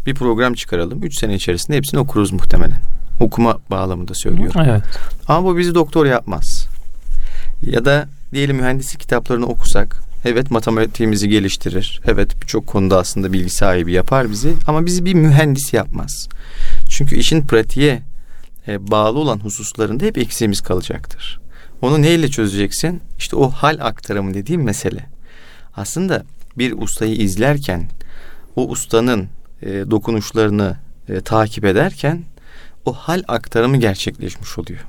bir 0.07 0.15
program 0.15 0.53
çıkaralım. 0.53 1.03
Üç 1.03 1.19
sene 1.19 1.35
içerisinde 1.35 1.77
hepsini 1.77 1.99
okuruz 1.99 2.31
muhtemelen. 2.31 2.81
Okuma 3.19 3.57
bağlamında 3.71 4.13
söylüyorum. 4.13 4.61
Evet. 4.65 4.83
Ama 5.27 5.47
bu 5.47 5.57
bizi 5.57 5.75
doktor 5.75 6.05
yapmaz. 6.05 6.67
Ya 7.61 7.85
da 7.85 8.07
diyelim 8.33 8.55
mühendislik 8.55 8.99
kitaplarını 8.99 9.45
okusak 9.45 10.03
evet 10.25 10.51
matematiğimizi 10.51 11.29
geliştirir. 11.29 12.01
Evet 12.05 12.41
birçok 12.41 12.67
konuda 12.67 12.97
aslında 12.97 13.33
bilgi 13.33 13.49
sahibi 13.49 13.91
yapar 13.91 14.31
bizi 14.31 14.53
ama 14.67 14.85
bizi 14.85 15.05
bir 15.05 15.13
mühendis 15.13 15.73
yapmaz. 15.73 16.27
Çünkü 16.89 17.15
işin 17.15 17.41
pratiğe 17.41 18.01
e, 18.67 18.91
bağlı 18.91 19.19
olan 19.19 19.39
hususlarında 19.39 20.05
hep 20.05 20.17
eksiğimiz 20.17 20.61
kalacaktır. 20.61 21.39
Onu 21.81 22.01
neyle 22.01 22.29
çözeceksin? 22.29 23.01
İşte 23.17 23.35
o 23.35 23.49
hal 23.49 23.77
aktarımı 23.81 24.33
dediğim 24.33 24.63
mesele. 24.63 25.05
Aslında 25.75 26.23
bir 26.57 26.81
ustayı 26.81 27.15
izlerken 27.15 27.89
o 28.55 28.67
ustanın 28.67 29.27
e, 29.61 29.67
dokunuşlarını 29.91 30.77
e, 31.09 31.21
takip 31.21 31.65
ederken 31.65 32.23
o 32.85 32.93
hal 32.93 33.23
aktarımı 33.27 33.77
gerçekleşmiş 33.77 34.57
oluyor. 34.57 34.79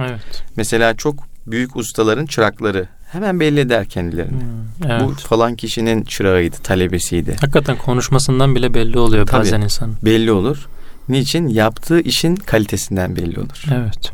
Evet. 0.00 0.44
Mesela 0.56 0.96
çok 0.96 1.14
büyük 1.46 1.76
ustaların 1.76 2.26
çırakları 2.26 2.88
hemen 3.12 3.40
belli 3.40 3.60
eder 3.60 3.86
kendilerini. 3.88 4.40
Hmm, 4.40 4.90
evet. 4.90 5.02
Bu 5.02 5.14
falan 5.14 5.56
kişinin 5.56 6.02
çırağıydı, 6.02 6.56
talebesiydi. 6.56 7.36
Hakikaten 7.40 7.76
konuşmasından 7.76 8.54
bile 8.54 8.74
belli 8.74 8.98
oluyor 8.98 9.26
Tabii. 9.26 9.40
bazen 9.40 9.60
insan. 9.60 9.94
Belli 10.02 10.32
olur. 10.32 10.68
Niçin? 11.08 11.48
Yaptığı 11.48 12.00
işin 12.00 12.36
kalitesinden 12.36 13.16
belli 13.16 13.40
olur. 13.40 13.64
Evet. 13.74 14.12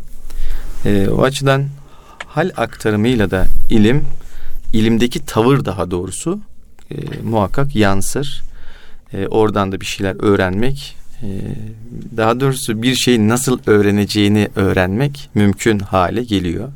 Ee, 0.85 1.09
o 1.09 1.23
açıdan 1.23 1.67
hal 2.27 2.51
aktarımıyla 2.57 3.31
da 3.31 3.47
ilim, 3.71 4.05
ilimdeki 4.73 5.27
tavır 5.27 5.65
daha 5.65 5.91
doğrusu 5.91 6.41
e, 6.91 6.97
muhakkak 7.23 7.77
yansır. 7.77 8.43
E, 9.17 9.27
oradan 9.27 9.73
da 9.73 9.81
bir 9.81 9.87
şeyler 9.87 10.17
öğrenmek, 10.23 10.97
e, 11.23 11.29
daha 12.17 12.41
doğrusu 12.41 12.83
bir 12.83 12.95
şeyi 12.95 13.29
nasıl 13.29 13.59
öğreneceğini 13.67 14.49
öğrenmek 14.57 15.31
mümkün 15.35 15.79
hale 15.79 16.25
geliyor. 16.25 16.69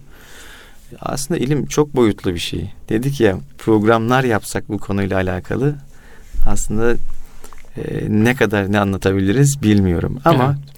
Aslında 1.01 1.41
ilim 1.41 1.67
çok 1.67 1.97
boyutlu 1.97 2.35
bir 2.35 2.39
şey. 2.39 2.71
Dedik 2.89 3.21
ya 3.21 3.39
programlar 3.59 4.25
yapsak 4.25 4.69
bu 4.69 4.79
konuyla 4.79 5.17
alakalı 5.17 5.75
aslında 6.47 6.93
e, 7.77 7.83
ne 8.09 8.35
kadar 8.35 8.73
ne 8.73 8.79
anlatabiliriz 8.81 9.63
bilmiyorum. 9.63 10.21
Ama 10.25 10.57
Evet. 10.59 10.71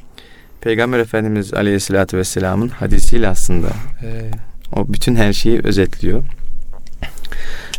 Peygamber 0.61 0.98
Efendimiz 0.98 1.55
Aleyhisselatü 1.55 2.16
Vesselam'ın 2.16 2.68
hadisiyle 2.68 3.29
aslında 3.29 3.68
e, 4.03 4.31
o 4.77 4.92
bütün 4.92 5.14
her 5.14 5.33
şeyi 5.33 5.61
özetliyor. 5.64 6.22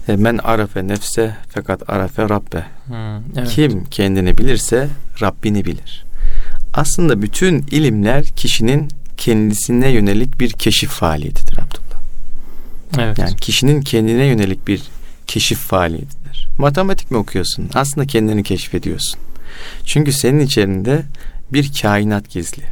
E, 0.07 0.15
men 0.15 0.37
arafe 0.37 0.87
nefse 0.87 1.35
fakat 1.49 1.89
arafe 1.89 2.29
rabbe. 2.29 2.65
Hmm, 2.85 3.37
evet. 3.37 3.49
Kim 3.49 3.85
kendini 3.85 4.37
bilirse 4.37 4.87
Rabbini 5.21 5.65
bilir. 5.65 6.05
Aslında 6.73 7.21
bütün 7.21 7.65
ilimler 7.71 8.25
kişinin 8.25 8.87
kendisine 9.17 9.89
yönelik 9.89 10.39
bir 10.39 10.51
keşif 10.51 10.89
faaliyetidir 10.89 11.57
Abdullah. 11.57 12.01
Evet. 12.99 13.19
Yani 13.19 13.35
kişinin 13.35 13.81
kendine 13.81 14.25
yönelik 14.25 14.67
bir 14.67 14.83
keşif 15.27 15.59
faaliyetidir. 15.59 16.49
Matematik 16.57 17.11
mi 17.11 17.17
okuyorsun? 17.17 17.69
Aslında 17.73 18.07
kendini 18.07 18.43
keşfediyorsun. 18.43 19.19
Çünkü 19.85 20.11
senin 20.11 20.39
içerisinde 20.39 21.03
bir 21.53 21.71
kainat 21.81 22.29
gizli. 22.29 22.63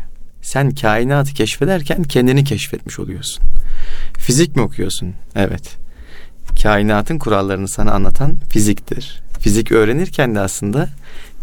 Sen 0.41 0.71
kainatı 0.71 1.33
keşfederken 1.33 2.03
kendini 2.03 2.43
keşfetmiş 2.43 2.99
oluyorsun. 2.99 3.43
Fizik 4.17 4.55
mi 4.55 4.61
okuyorsun? 4.61 5.13
Evet. 5.35 5.80
Kainatın 6.63 7.19
kurallarını 7.19 7.67
sana 7.67 7.91
anlatan 7.91 8.37
fiziktir. 8.49 9.21
Fizik 9.39 9.71
öğrenirken 9.71 10.35
de 10.35 10.39
aslında 10.39 10.89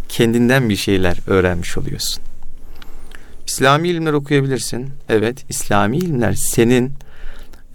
kendinden 0.09 0.68
bir 0.68 0.77
şeyler 0.77 1.18
öğrenmiş 1.27 1.79
oluyorsun. 1.79 2.23
İslami 3.47 3.88
ilimler 3.88 4.12
okuyabilirsin. 4.12 4.90
Evet, 5.09 5.44
İslami 5.49 5.97
ilimler 5.99 6.33
senin 6.33 6.92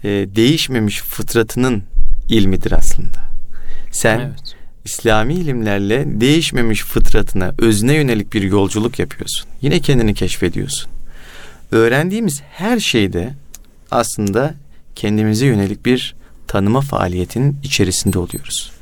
e, 0.04 0.08
değişmemiş 0.08 1.02
fıtratının 1.02 1.82
ilmidir 2.28 2.72
aslında. 2.72 3.18
Sen 3.92 4.18
Evet. 4.18 4.54
İslami 4.84 5.34
ilimlerle 5.34 6.20
değişmemiş 6.20 6.82
fıtratına, 6.82 7.54
özüne 7.58 7.94
yönelik 7.94 8.32
bir 8.32 8.42
yolculuk 8.42 8.98
yapıyorsun. 8.98 9.46
Yine 9.60 9.80
kendini 9.80 10.14
keşfediyorsun. 10.14 10.90
Öğrendiğimiz 11.72 12.42
her 12.52 12.80
şeyde 12.80 13.34
aslında 13.90 14.54
kendimize 14.94 15.46
yönelik 15.46 15.86
bir 15.86 16.14
tanıma 16.48 16.80
faaliyetinin 16.80 17.56
içerisinde 17.62 18.18
oluyoruz. 18.18 18.72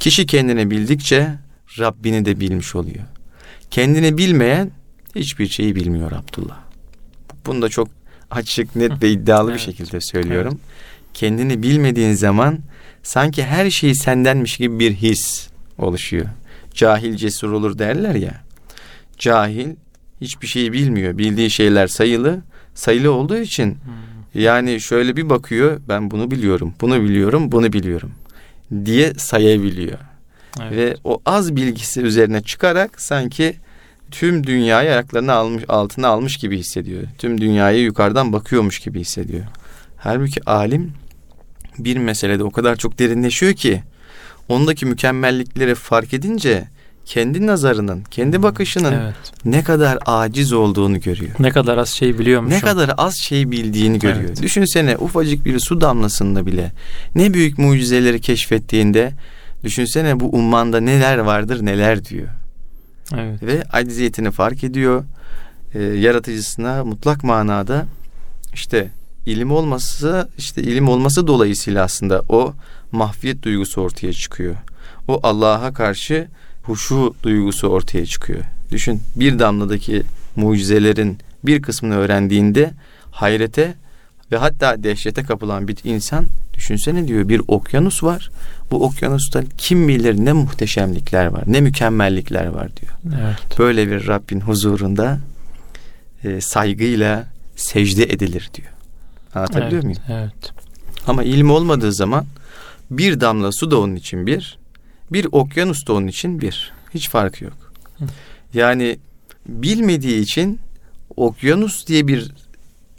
Kişi 0.00 0.26
kendini 0.26 0.70
bildikçe 0.70 1.34
Rabbini 1.78 2.24
de 2.24 2.40
bilmiş 2.40 2.74
oluyor. 2.74 3.04
Kendini 3.70 4.18
bilmeyen 4.18 4.70
hiçbir 5.14 5.48
şeyi 5.48 5.74
bilmiyor 5.76 6.12
Abdullah. 6.12 6.58
Bunu 7.46 7.62
da 7.62 7.68
çok 7.68 7.88
açık, 8.30 8.76
net 8.76 9.02
ve 9.02 9.10
iddialı 9.10 9.48
bir 9.48 9.52
Evet. 9.52 9.60
şekilde 9.64 10.00
söylüyorum. 10.00 10.60
Kendini 11.14 11.62
bilmediğin 11.62 12.12
zaman 12.12 12.58
sanki 13.02 13.44
her 13.44 13.70
şey 13.70 13.94
sendenmiş 13.94 14.56
gibi 14.56 14.78
bir 14.78 14.94
his 14.94 15.48
oluşuyor. 15.78 16.26
Cahil 16.74 17.16
cesur 17.16 17.52
olur 17.52 17.78
derler 17.78 18.14
ya. 18.14 18.34
Cahil 19.18 19.68
hiçbir 20.20 20.46
şeyi 20.46 20.72
bilmiyor. 20.72 21.18
Bildiği 21.18 21.50
şeyler 21.50 21.86
sayılı. 21.86 22.42
Sayılı 22.74 23.12
olduğu 23.12 23.36
için 23.38 23.70
Hmm, 23.70 24.15
yani 24.36 24.80
şöyle 24.80 25.16
bir 25.16 25.30
bakıyor. 25.30 25.80
Ben 25.88 26.10
bunu 26.10 26.30
biliyorum, 26.30 26.74
bunu 26.80 27.02
biliyorum, 27.02 27.52
bunu 27.52 27.72
biliyorum 27.72 28.12
diye 28.84 29.14
sayabiliyor. 29.14 29.98
evet. 30.62 30.72
Ve 30.72 30.96
o 31.04 31.20
az 31.26 31.56
bilgisi 31.56 32.00
üzerine 32.00 32.42
çıkarak 32.42 33.00
sanki 33.00 33.56
tüm 34.10 34.46
dünyayı 34.46 34.90
ayaklarına 34.90 35.32
almış, 35.32 35.64
altına 35.68 36.08
almış 36.08 36.36
gibi 36.36 36.58
hissediyor. 36.58 37.02
Tüm 37.18 37.40
dünyayı 37.40 37.82
yukarıdan 37.82 38.32
bakıyormuş 38.32 38.78
gibi 38.78 39.00
hissediyor. 39.00 39.44
Halbuki 39.96 40.50
alim 40.50 40.92
bir 41.78 41.96
meselede 41.96 42.44
o 42.44 42.50
kadar 42.50 42.76
çok 42.76 42.98
derinleşiyor 42.98 43.52
ki 43.52 43.82
ondaki 44.48 44.86
mükemmellikleri 44.86 45.74
fark 45.74 46.14
edince 46.14 46.64
kendi 47.06 47.46
nazarının, 47.46 48.02
kendi 48.10 48.42
bakışının 48.42 48.92
Evet. 48.92 49.14
ne 49.44 49.62
kadar 49.64 49.98
aciz 50.06 50.52
olduğunu 50.52 51.00
görüyor. 51.00 51.30
Ne 51.38 51.50
kadar 51.50 51.78
az 51.78 51.88
şey 51.88 52.18
biliyormuşum. 52.18 52.58
Ne 52.58 52.60
kadar 52.60 52.90
az 52.96 53.16
şey 53.16 53.50
bildiğini 53.50 53.98
görüyor. 53.98 54.24
Evet. 54.28 54.42
Düşünsene 54.42 54.96
ufacık 54.96 55.44
bir 55.44 55.58
su 55.58 55.80
damlasında 55.80 56.46
bile 56.46 56.72
ne 57.14 57.34
büyük 57.34 57.58
mucizeleri 57.58 58.20
keşfettiğinde 58.20 59.12
düşünsene 59.64 60.20
bu 60.20 60.28
ummanda 60.36 60.80
neler 60.80 61.18
vardır 61.18 61.66
neler 61.66 62.04
diyor. 62.04 62.28
Evet. 63.14 63.42
Ve 63.42 63.62
acziyetini 63.72 64.30
fark 64.30 64.64
ediyor. 64.64 65.04
Ee, 65.74 65.82
yaratıcısına 65.82 66.84
mutlak 66.84 67.24
manada 67.24 67.86
işte 68.54 68.90
ilim 69.26 69.50
olması 69.52 70.28
işte 70.38 70.62
ilim 70.62 70.88
olması 70.88 71.26
dolayısıyla 71.26 71.84
aslında 71.84 72.22
o 72.28 72.54
mahfiyet 72.92 73.42
duygusu 73.42 73.80
ortaya 73.80 74.12
çıkıyor. 74.12 74.56
O 75.08 75.20
Allah'a 75.22 75.72
karşı 75.72 76.28
huşu 76.66 77.14
duygusu 77.22 77.68
ortaya 77.68 78.06
çıkıyor. 78.06 78.44
Düşün 78.70 79.00
bir 79.16 79.38
damladaki 79.38 80.02
mucizelerin 80.36 81.18
bir 81.44 81.62
kısmını 81.62 81.96
öğrendiğinde 81.96 82.70
hayrete 83.10 83.74
ve 84.32 84.36
hatta 84.36 84.82
dehşete 84.82 85.22
kapılan 85.22 85.68
bir 85.68 85.76
insan 85.84 86.26
düşünsene 86.54 87.08
diyor 87.08 87.28
bir 87.28 87.42
okyanus 87.48 88.02
var. 88.02 88.30
Bu 88.70 88.84
okyanusta 88.84 89.42
kim 89.58 89.88
bilir 89.88 90.14
ne 90.24 90.32
muhteşemlikler 90.32 91.26
var, 91.26 91.42
ne 91.46 91.60
mükemmellikler 91.60 92.46
var 92.46 92.68
diyor. 92.76 93.20
Evet. 93.20 93.58
Böyle 93.58 93.90
bir 93.90 94.06
Rabbin 94.06 94.40
huzurunda 94.40 95.18
e, 96.24 96.40
saygıyla 96.40 97.26
secde 97.56 98.04
edilir 98.04 98.50
diyor. 98.54 98.68
Anlatabiliyor 99.34 99.72
evet. 99.72 99.84
muyum? 99.84 100.00
Evet. 100.08 100.52
Ama 101.06 101.22
ilim 101.24 101.50
olmadığı 101.50 101.92
zaman 101.92 102.26
bir 102.90 103.20
damla 103.20 103.52
su 103.52 103.70
da 103.70 103.80
onun 103.80 103.96
için 103.96 104.26
bir, 104.26 104.58
bir 105.12 105.26
okyanus 105.32 105.86
da 105.86 105.92
onun 105.92 106.06
için 106.06 106.40
bir. 106.40 106.72
Hiç 106.94 107.08
farkı 107.08 107.44
yok. 107.44 107.72
Yani 108.54 108.98
bilmediği 109.48 110.20
için 110.20 110.60
okyanus 111.16 111.86
diye 111.86 112.08
bir 112.08 112.32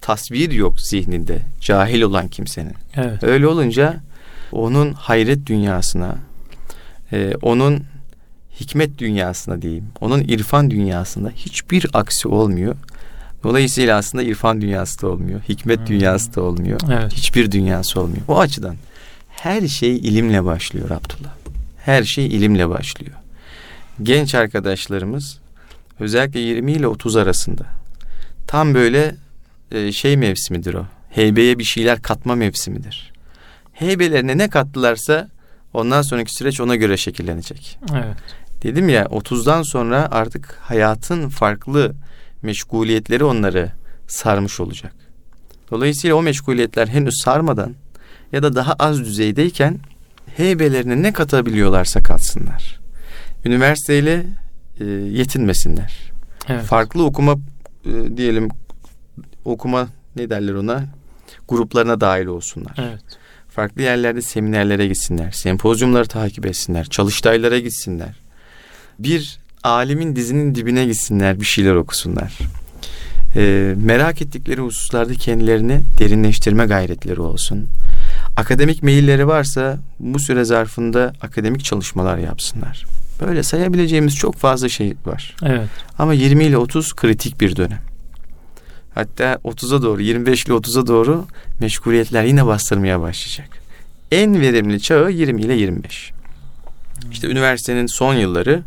tasvir 0.02 0.52
yok 0.52 0.82
zihninde. 0.82 1.40
Cahil 1.62 2.02
olan 2.02 2.28
kimsenin. 2.28 2.74
Evet. 2.96 3.24
Öyle 3.24 3.48
olunca 3.48 4.02
onun 4.52 4.94
hayret 4.94 5.46
dünyasına, 5.46 6.16
e, 7.12 7.34
onun 7.42 7.84
hikmet 8.60 8.98
dünyasına 8.98 9.62
diyeyim, 9.62 9.86
onun 10.02 10.20
irfan 10.22 10.72
dünyasında 10.72 11.30
hiçbir 11.30 11.86
aksi 11.94 12.28
olmuyor. 12.28 12.76
Dolayısıyla 13.44 13.98
aslında 13.98 14.24
irfan 14.24 14.62
dünyası 14.62 15.02
da 15.02 15.08
olmuyor, 15.08 15.42
hikmet 15.50 15.80
Hmm. 15.80 15.88
dünyası 15.88 16.36
da 16.36 16.42
olmuyor, 16.42 16.80
Evet. 16.92 17.14
hiçbir 17.14 17.52
dünyası 17.52 18.02
olmuyor. 18.02 18.22
O 18.28 18.40
açıdan 18.40 18.76
her 19.30 19.68
şey 19.68 19.98
ilimle 19.98 20.46
başlıyor 20.46 20.90
Abdullah. 20.90 21.32
Her 21.88 22.04
şey 22.04 22.26
ilimle 22.26 22.70
başlıyor. 22.70 23.16
Genç 24.04 24.36
arkadaşlarımız 24.36 25.40
özellikle 26.00 26.40
20 26.40 26.72
ile 26.72 26.88
30 26.88 27.16
arasında 27.16 27.66
tam 28.48 28.74
böyle 28.74 29.16
e, 29.72 29.92
şey 29.92 30.18
mevsimidir 30.18 30.74
o. 30.74 30.86
Heybeye 31.10 31.60
bir 31.60 31.64
şeyler 31.64 32.02
katma 32.02 32.36
mevsimidir. 32.36 33.14
Heybelerine 33.74 34.38
ne 34.38 34.50
kattılarsa 34.50 35.30
ondan 35.74 36.02
sonraki 36.02 36.34
süreç 36.34 36.62
ona 36.62 36.76
göre 36.76 36.98
şekillenecek. 36.98 37.80
Evet. 37.94 38.18
Dedim 38.64 38.90
ya 38.90 39.04
30'dan 39.04 39.64
sonra 39.64 40.08
artık 40.12 40.60
hayatın 40.62 41.30
farklı 41.30 41.96
meşguliyetleri 42.42 43.24
onları 43.24 43.72
sarmış 44.08 44.60
olacak. 44.60 44.94
Dolayısıyla 45.72 46.16
o 46.16 46.22
meşguliyetler 46.22 46.88
henüz 46.88 47.22
sarmadan 47.24 47.76
ya 48.32 48.44
da 48.44 48.56
daha 48.56 48.74
az 48.74 49.00
düzeydeyken 49.00 49.80
heybelerine 50.36 51.02
ne 51.02 51.14
katabiliyorlarsa 51.14 52.04
katsınlar. 52.04 52.80
Üniversiteyle 53.46 54.24
e, 54.80 54.86
yetinmesinler. 54.86 56.12
Evet. 56.50 56.64
Farklı 56.64 57.04
okuma 57.06 57.36
e, 57.86 58.18
diyelim 58.18 58.50
okuma 59.46 59.88
ne 60.16 60.30
derler 60.30 60.54
ona 60.54 60.84
gruplarına 61.48 62.02
dahil 62.02 62.26
olsunlar. 62.26 62.74
Evet. 62.78 63.02
Farklı 63.50 63.82
yerlerde 63.82 64.22
seminerlere 64.22 64.88
gitsinler, 64.88 65.32
sempozyumları 65.32 66.08
takip 66.08 66.46
etsinler, 66.46 66.86
çalıştaylara 66.86 67.60
gitsinler. 67.60 68.16
Bir 69.00 69.40
alimin 69.64 70.16
dizinin 70.16 70.56
dibine 70.56 70.86
gitsinler, 70.86 71.40
bir 71.40 71.46
şeyler 71.46 71.76
okusunlar. 71.76 72.38
e, 73.36 73.74
merak 73.78 74.22
ettikleri 74.22 74.62
hususlarda 74.62 75.14
kendilerini 75.14 75.82
derinleştirme 76.00 76.66
gayretleri 76.66 77.22
olsun. 77.22 77.68
Akademik 78.38 78.84
meyilleri 78.84 79.28
varsa 79.28 79.78
bu 80.00 80.20
süre 80.20 80.46
zarfında 80.46 81.14
akademik 81.22 81.64
çalışmalar 81.64 82.18
yapsınlar. 82.18 82.86
Böyle 83.22 83.44
sayabileceğimiz 83.44 84.16
çok 84.16 84.36
fazla 84.36 84.70
şey 84.70 84.94
var. 85.06 85.36
Evet. 85.46 85.70
Ama 86.00 86.14
20 86.14 86.44
ile 86.44 86.58
30 86.58 86.96
kritik 86.96 87.42
bir 87.42 87.56
dönem. 87.56 87.80
Hatta 88.96 89.40
30'a 89.44 89.82
doğru 89.82 90.02
25 90.02 90.46
ile 90.46 90.54
30'a 90.54 90.88
doğru 90.88 91.26
meşguliyetler 91.60 92.24
yine 92.24 92.46
bastırmaya 92.46 93.02
başlayacak. 93.02 93.50
En 94.12 94.42
verimli 94.42 94.82
çağı 94.82 95.12
20 95.12 95.42
ile 95.42 95.54
25. 95.54 96.12
İşte 97.12 97.28
üniversitenin 97.28 97.88
son 97.88 98.14
yılları 98.14 98.64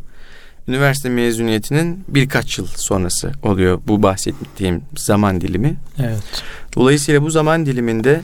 üniversite 0.69 1.09
mezuniyetinin 1.09 2.05
birkaç 2.09 2.59
yıl 2.59 2.67
sonrası 2.67 3.33
oluyor 3.43 3.81
bu 3.87 4.03
bahsettiğim 4.03 4.83
zaman 4.97 5.41
dilimi. 5.41 5.77
Evet. 5.99 6.43
Dolayısıyla 6.77 7.23
bu 7.23 7.31
zaman 7.31 7.67
diliminde 7.67 8.21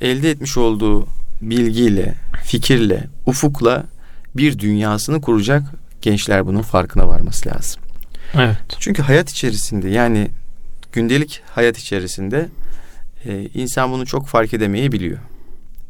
elde 0.00 0.30
etmiş 0.30 0.56
olduğu 0.56 1.06
bilgiyle, 1.42 2.14
fikirle, 2.44 3.04
ufukla 3.26 3.84
bir 4.36 4.58
dünyasını 4.58 5.20
kuracak 5.20 5.62
gençler 6.02 6.46
bunun 6.46 6.62
farkına 6.62 7.08
varması 7.08 7.48
lazım. 7.48 7.82
Evet. 8.34 8.56
Çünkü 8.78 9.02
hayat 9.02 9.30
içerisinde 9.30 9.88
yani 9.88 10.28
gündelik 10.92 11.42
hayat 11.50 11.78
içerisinde 11.78 12.48
e, 13.24 13.48
insan 13.54 13.92
bunu 13.92 14.06
çok 14.06 14.26
fark 14.26 14.54
edemeyebiliyor. 14.54 15.18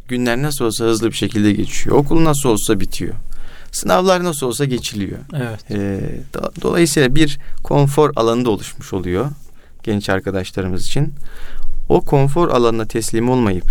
Günler 0.08 0.42
nasıl 0.42 0.64
olsa 0.64 0.84
hızlı 0.84 1.08
bir 1.08 1.16
şekilde 1.16 1.52
geçiyor. 1.52 1.96
Okul 1.96 2.24
nasıl 2.24 2.48
olsa 2.48 2.80
bitiyor. 2.80 3.14
Sınavlar 3.72 4.24
nasıl 4.24 4.46
olsa 4.46 4.64
geçiliyor. 4.64 5.18
Evet. 5.36 5.70
E, 5.70 6.00
do- 6.34 6.62
dolayısıyla 6.62 7.14
bir 7.14 7.38
konfor 7.62 8.12
alanı 8.16 8.44
da 8.44 8.50
oluşmuş 8.50 8.92
oluyor 8.92 9.30
genç 9.82 10.08
arkadaşlarımız 10.08 10.86
için. 10.86 11.14
O 11.88 12.00
konfor 12.00 12.48
alanına 12.48 12.86
teslim 12.86 13.30
olmayıp 13.30 13.64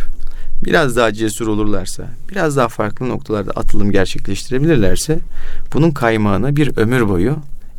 biraz 0.63 0.95
daha 0.95 1.13
cesur 1.13 1.47
olurlarsa, 1.47 2.03
biraz 2.31 2.57
daha 2.57 2.67
farklı 2.67 3.09
noktalarda 3.09 3.51
atılım 3.51 3.91
gerçekleştirebilirlerse 3.91 5.19
bunun 5.73 5.91
kaymağını 5.91 6.55
bir 6.55 6.77
ömür 6.77 7.09
boyu 7.09 7.37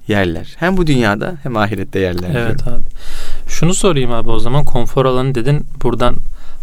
yerler. 0.08 0.54
Hem 0.58 0.76
bu 0.76 0.86
dünyada 0.86 1.34
hem 1.42 1.56
ahirette 1.56 1.98
yerler. 1.98 2.30
Evet 2.34 2.64
diyorum. 2.64 2.82
abi. 2.82 2.82
Şunu 3.48 3.74
sorayım 3.74 4.12
abi 4.12 4.30
o 4.30 4.38
zaman 4.38 4.64
konfor 4.64 5.06
alanı 5.06 5.34
dedin. 5.34 5.66
Buradan 5.82 6.16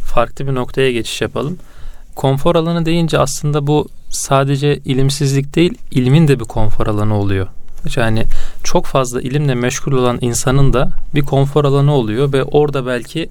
farklı 0.05 0.47
bir 0.47 0.55
noktaya 0.55 0.91
geçiş 0.91 1.21
yapalım. 1.21 1.57
Konfor 2.15 2.55
alanı 2.55 2.85
deyince 2.85 3.19
aslında 3.19 3.67
bu 3.67 3.87
sadece 4.09 4.77
ilimsizlik 4.77 5.55
değil, 5.55 5.77
ilmin 5.91 6.27
de 6.27 6.39
bir 6.39 6.45
konfor 6.45 6.87
alanı 6.87 7.17
oluyor. 7.17 7.47
Yani 7.95 8.25
çok 8.63 8.85
fazla 8.85 9.21
ilimle 9.21 9.55
meşgul 9.55 9.91
olan 9.91 10.17
insanın 10.21 10.73
da 10.73 10.91
bir 11.15 11.21
konfor 11.21 11.65
alanı 11.65 11.93
oluyor 11.93 12.33
ve 12.33 12.43
orada 12.43 12.85
belki 12.85 13.29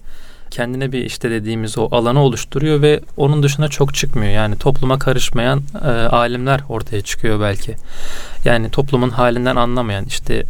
kendine 0.52 0.92
bir 0.92 1.04
işte 1.04 1.30
dediğimiz 1.30 1.78
o 1.78 1.88
alanı 1.90 2.20
oluşturuyor 2.20 2.82
ve 2.82 3.00
onun 3.16 3.42
dışına 3.42 3.68
çok 3.68 3.94
çıkmıyor. 3.94 4.32
Yani 4.32 4.56
topluma 4.56 4.98
karışmayan 4.98 5.62
e, 5.84 5.88
alimler 5.88 6.60
ortaya 6.68 7.02
çıkıyor 7.02 7.40
belki. 7.40 7.74
Yani 8.44 8.70
toplumun 8.70 9.10
halinden 9.10 9.56
anlamayan 9.56 10.04
işte 10.04 10.44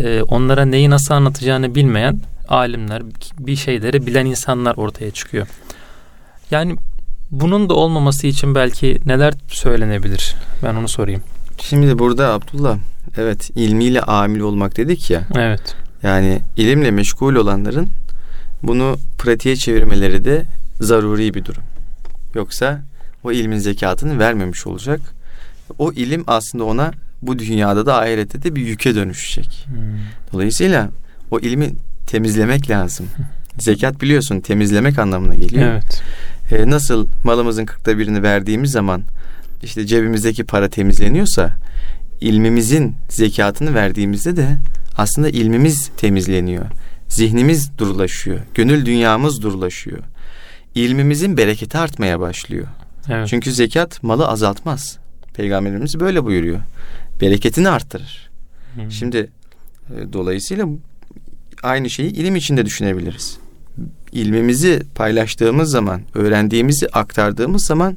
e, 0.00 0.22
onlara 0.22 0.64
neyi 0.64 0.90
nasıl 0.90 1.14
anlatacağını 1.14 1.74
bilmeyen 1.74 2.20
alimler, 2.48 3.02
bir 3.38 3.56
şeyleri 3.56 4.06
bilen 4.06 4.26
insanlar 4.26 4.76
ortaya 4.76 5.10
çıkıyor. 5.10 5.46
Yani 6.50 6.76
bunun 7.30 7.68
da 7.68 7.74
olmaması 7.74 8.26
için 8.26 8.54
belki 8.54 9.00
neler 9.06 9.34
söylenebilir? 9.48 10.34
Ben 10.62 10.74
onu 10.74 10.88
sorayım. 10.88 11.22
Şimdi 11.60 11.98
burada 11.98 12.32
Abdullah 12.32 12.78
evet 13.18 13.50
ilmiyle 13.54 14.00
amil 14.00 14.40
olmak 14.40 14.76
dedik 14.76 15.10
ya. 15.10 15.22
Evet. 15.36 15.76
Yani 16.02 16.40
ilimle 16.56 16.90
meşgul 16.90 17.34
olanların 17.34 17.88
bunu 18.62 18.98
pratiğe 19.18 19.56
çevirmeleri 19.56 20.24
de 20.24 20.44
zaruri 20.80 21.34
bir 21.34 21.44
durum. 21.44 21.62
Yoksa 22.34 22.82
o 23.24 23.32
ilmin 23.32 23.58
zekatını 23.58 24.18
vermemiş 24.18 24.66
olacak. 24.66 25.00
O 25.78 25.92
ilim 25.92 26.24
aslında 26.26 26.64
ona 26.64 26.92
bu 27.22 27.38
dünyada 27.38 27.86
da 27.86 27.98
ahirette 27.98 28.42
de 28.42 28.56
bir 28.56 28.66
yüke 28.66 28.94
dönüşecek. 28.94 29.66
Hmm. 29.66 29.76
Dolayısıyla 30.32 30.90
o 31.30 31.40
ilmi 31.40 31.70
temizlemek 32.06 32.70
lazım. 32.70 33.06
Zekat 33.58 34.00
biliyorsun 34.00 34.40
temizlemek 34.40 34.98
anlamına 34.98 35.34
geliyor. 35.34 35.62
Evet. 35.62 36.02
Ee, 36.52 36.70
nasıl 36.70 37.06
malımızın 37.24 37.66
kırkta 37.66 37.98
birini 37.98 38.22
verdiğimiz 38.22 38.70
zaman 38.70 39.02
işte 39.62 39.86
cebimizdeki 39.86 40.44
para 40.44 40.68
temizleniyorsa 40.68 41.56
ilmimizin 42.20 42.94
zekatını 43.08 43.74
verdiğimizde 43.74 44.36
de 44.36 44.58
aslında 44.96 45.28
ilmimiz 45.28 45.90
temizleniyor. 45.96 46.66
Zihnimiz 47.10 47.78
durulaşıyor. 47.78 48.40
Gönül 48.54 48.86
dünyamız 48.86 49.42
durulaşıyor. 49.42 49.98
İlmimizin 50.74 51.36
bereketi 51.36 51.78
artmaya 51.78 52.20
başlıyor. 52.20 52.66
Evet. 53.08 53.28
Çünkü 53.28 53.52
zekat 53.52 54.02
malı 54.02 54.28
azaltmaz. 54.28 54.98
Peygamberimiz 55.34 56.00
böyle 56.00 56.24
buyuruyor. 56.24 56.60
Bereketini 57.20 57.68
arttırır. 57.68 58.30
Hmm. 58.74 58.90
Şimdi 58.90 59.30
e, 59.90 60.12
dolayısıyla 60.12 60.66
aynı 61.62 61.90
şeyi 61.90 62.10
ilim 62.10 62.36
içinde 62.36 62.66
düşünebiliriz. 62.66 63.38
İlmimizi 64.12 64.82
paylaştığımız 64.94 65.70
zaman, 65.70 66.02
öğrendiğimizi 66.14 66.88
aktardığımız 66.88 67.66
zaman 67.66 67.96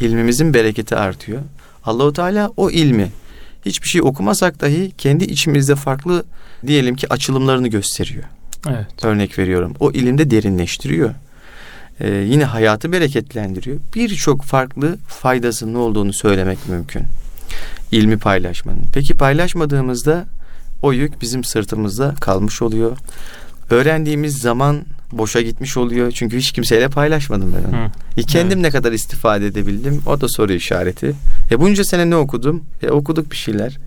ilmimizin 0.00 0.54
bereketi 0.54 0.96
artıyor. 0.96 1.40
Allahu 1.84 2.12
Teala 2.12 2.50
o 2.56 2.70
ilmi 2.70 3.10
hiçbir 3.66 3.88
şey 3.88 4.02
okumasak 4.02 4.60
dahi 4.60 4.92
kendi 4.98 5.24
içimizde 5.24 5.74
farklı 5.74 6.24
diyelim 6.66 6.96
ki 6.96 7.12
açılımlarını 7.12 7.68
gösteriyor. 7.68 8.24
Evet. 8.68 9.04
Örnek 9.04 9.38
veriyorum. 9.38 9.74
O 9.80 9.90
ilimde 9.90 10.30
derinleştiriyor. 10.30 11.14
Ee, 12.00 12.08
yine 12.10 12.44
hayatı 12.44 12.92
bereketlendiriyor. 12.92 13.78
Birçok 13.94 14.42
farklı 14.42 14.96
faydasının 15.08 15.74
olduğunu 15.74 16.12
söylemek 16.12 16.68
mümkün. 16.68 17.02
İlmi 17.92 18.18
paylaşmanın. 18.18 18.82
Peki 18.94 19.14
paylaşmadığımızda 19.14 20.24
o 20.82 20.92
yük 20.92 21.22
bizim 21.22 21.44
sırtımızda 21.44 22.14
kalmış 22.20 22.62
oluyor. 22.62 22.96
Öğrendiğimiz 23.70 24.38
zaman 24.38 24.82
boşa 25.12 25.40
gitmiş 25.40 25.76
oluyor. 25.76 26.10
Çünkü 26.10 26.38
hiç 26.38 26.52
kimseyle 26.52 26.88
paylaşmadım 26.88 27.54
ben 27.56 27.68
onu. 27.68 27.84
Hı. 27.84 27.90
E 28.16 28.22
kendim 28.22 28.58
Evet. 28.58 28.66
ne 28.66 28.70
kadar 28.70 28.92
istifade 28.92 29.46
edebildim 29.46 30.02
o 30.06 30.20
da 30.20 30.28
soru 30.28 30.52
işareti. 30.52 31.12
E 31.50 31.60
bunca 31.60 31.84
sene 31.84 32.10
ne 32.10 32.16
okudum? 32.16 32.64
E 32.82 32.90
okuduk 32.90 33.30
bir 33.30 33.36
şeyler. 33.36 33.78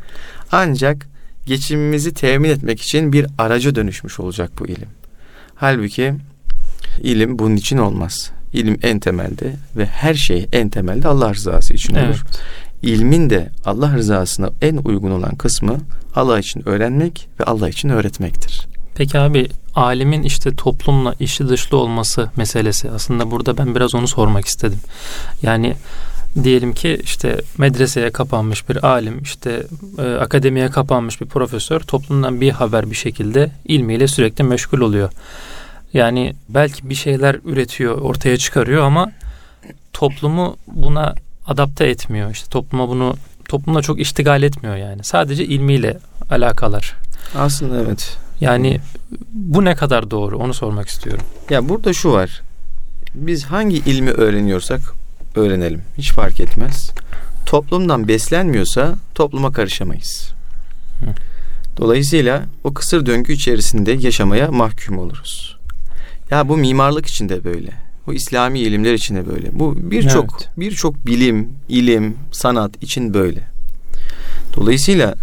Ancak 0.51 1.07
geçimimizi 1.45 2.13
temin 2.13 2.49
etmek 2.49 2.82
için 2.82 3.13
bir 3.13 3.25
araca 3.38 3.75
dönüşmüş 3.75 4.19
olacak 4.19 4.51
bu 4.60 4.67
ilim. 4.67 4.89
Halbuki 5.56 6.13
ilim 6.99 7.39
bunun 7.39 7.56
için 7.56 7.77
olmaz. 7.77 8.32
İlim 8.53 8.79
en 8.84 8.99
temelde 8.99 9.56
ve 9.77 9.86
her 9.86 10.13
şey 10.13 10.47
en 10.51 10.69
temelde 10.69 11.08
Allah 11.08 11.34
rızası 11.34 11.73
için 11.73 11.93
olur. 11.95 12.03
Evet. 12.03 12.19
İlmin 12.82 13.29
de 13.29 13.49
Allah 13.65 13.93
rızasına 13.93 14.49
en 14.62 14.77
uygun 14.77 15.12
olan 15.12 15.36
kısmı 15.36 15.77
Allah 16.15 16.39
için 16.39 16.69
öğrenmek 16.69 17.27
ve 17.39 17.43
Allah 17.43 17.69
için 17.69 17.89
öğretmektir. 17.89 18.67
Peki 18.95 19.19
abi 19.19 19.47
alimin 19.75 20.23
işte 20.23 20.56
toplumla 20.56 21.15
işi 21.19 21.49
dışlı 21.49 21.77
olması 21.77 22.29
meselesi 22.38 22.91
aslında 22.91 23.32
burada 23.32 23.58
ben 23.58 23.75
biraz 23.75 23.95
onu 23.95 24.08
sormak 24.08 24.45
istedim. 24.45 24.79
Yani 25.41 25.75
diyelim 26.43 26.74
ki 26.74 27.00
işte 27.04 27.41
medreseye 27.58 28.12
kapanmış 28.12 28.69
bir 28.69 28.86
alim 28.86 29.22
işte 29.22 29.63
e, 29.98 30.02
akademiye 30.02 30.69
kapanmış 30.69 31.22
bir 31.22 31.26
profesör 31.26 31.80
toplumdan 31.80 32.41
bir 32.41 32.52
haber 32.52 32.91
bir 32.91 32.96
şekilde 32.96 33.52
ilmiyle 33.65 34.08
sürekli 34.08 34.43
meşgul 34.43 34.82
oluyor. 34.82 35.10
Yani 35.93 36.34
belki 36.50 36.89
bir 36.89 36.96
şeyler 36.96 37.38
üretiyor 37.46 37.98
ortaya 37.98 38.38
çıkarıyor 38.38 38.84
ama 38.84 39.12
toplumu 39.93 40.58
buna 40.67 41.15
adapte 41.48 41.86
etmiyor. 41.86 42.32
İşte 42.32 42.50
topluma 42.50 42.89
bunu 42.89 43.15
toplumla 43.48 43.82
çok 43.82 44.00
iştigal 44.00 44.43
etmiyor 44.43 44.76
yani. 44.76 45.04
Sadece 45.04 45.46
ilmiyle 45.46 45.98
alakalar. 46.30 46.93
Aslında 47.36 47.82
evet. 47.82 48.17
Yani 48.41 48.80
bu 49.34 49.65
ne 49.65 49.76
kadar 49.76 50.12
doğru 50.12 50.38
onu 50.38 50.54
sormak 50.54 50.88
istiyorum. 50.88 51.26
Ya 51.49 51.70
burada 51.70 51.93
şu 51.93 52.12
var. 52.12 52.41
Biz 53.16 53.45
hangi 53.45 53.78
ilmi 53.78 54.12
öğreniyorsak 54.12 54.82
öğrenelim. 55.36 55.81
Hiç 55.97 56.11
fark 56.11 56.39
etmez. 56.39 56.91
Toplumdan 57.45 58.07
beslenmiyorsa 58.07 58.95
topluma 59.15 59.51
karışamayız. 59.51 60.34
Dolayısıyla 61.77 62.43
o 62.63 62.73
kısır 62.73 63.05
döngü 63.05 63.34
içerisinde 63.34 63.91
yaşamaya 63.91 64.51
mahkum 64.51 64.97
oluruz. 64.97 65.57
Ya 66.29 66.49
bu 66.49 66.57
mimarlık 66.57 67.05
için 67.05 67.29
de 67.29 67.43
böyle. 67.43 67.71
Bu 68.07 68.13
İslami 68.13 68.59
ilimler 68.59 68.93
için 68.93 69.15
de 69.15 69.27
böyle. 69.27 69.59
Bu 69.59 69.91
birçok 69.91 70.38
Evet. 70.41 70.49
birçok 70.57 71.05
bilim, 71.05 71.49
ilim, 71.69 72.15
sanat 72.31 72.84
için 72.84 73.13
böyle. 73.13 73.47
Dolayısıyla 74.55 75.15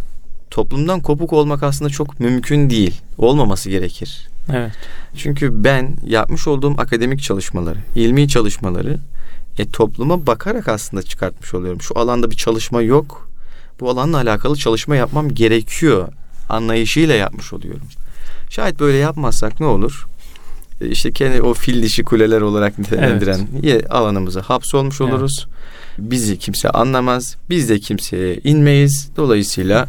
toplumdan 0.50 1.00
kopuk 1.00 1.32
olmak 1.32 1.62
aslında 1.62 1.90
çok 1.90 2.20
mümkün 2.20 2.70
değil. 2.70 3.00
Olmaması 3.18 3.70
gerekir. 3.70 4.28
Evet. 4.52 4.72
Çünkü 5.16 5.64
ben 5.64 5.96
yapmış 6.06 6.46
olduğum 6.46 6.74
akademik 6.78 7.22
çalışmaları, 7.22 7.78
ilmi 7.94 8.28
çalışmaları 8.28 8.98
e, 9.59 9.68
topluma 9.68 10.26
bakarak 10.26 10.68
aslında 10.68 11.03
çıkartmış 11.03 11.55
oluyorum. 11.55 11.82
Şu 11.82 11.98
alanda 11.98 12.30
bir 12.30 12.36
çalışma 12.36 12.82
yok. 12.82 13.28
Bu 13.80 13.90
alanla 13.90 14.16
alakalı 14.16 14.57
çalışma 14.57 14.96
yapmam 14.96 15.28
gerekiyor 15.28 16.09
anlayışıyla 16.48 17.14
yapmış 17.14 17.53
oluyorum. 17.53 17.86
Şayet 18.51 18.80
böyle 18.80 18.96
yapmazsak 18.96 19.61
ne 19.61 19.66
olur? 19.66 20.07
E, 20.80 20.88
işte 20.88 21.12
kendi 21.12 21.42
o 21.42 21.55
fil 21.55 21.82
dişi 21.82 22.05
kuleler 22.05 22.40
olarak 22.40 22.78
nitelendiren 22.78 23.48
evet. 23.64 23.90
alanımıza 23.90 24.42
hapsolmuş 24.42 25.01
oluruz. 25.01 25.46
Evet. 25.48 26.11
Bizi 26.11 26.38
kimse 26.38 26.70
anlamaz. 26.70 27.36
Biz 27.51 27.68
de 27.68 27.78
kimseye 27.78 28.40
inmeyiz. 28.44 29.11
Dolayısıyla 29.16 29.88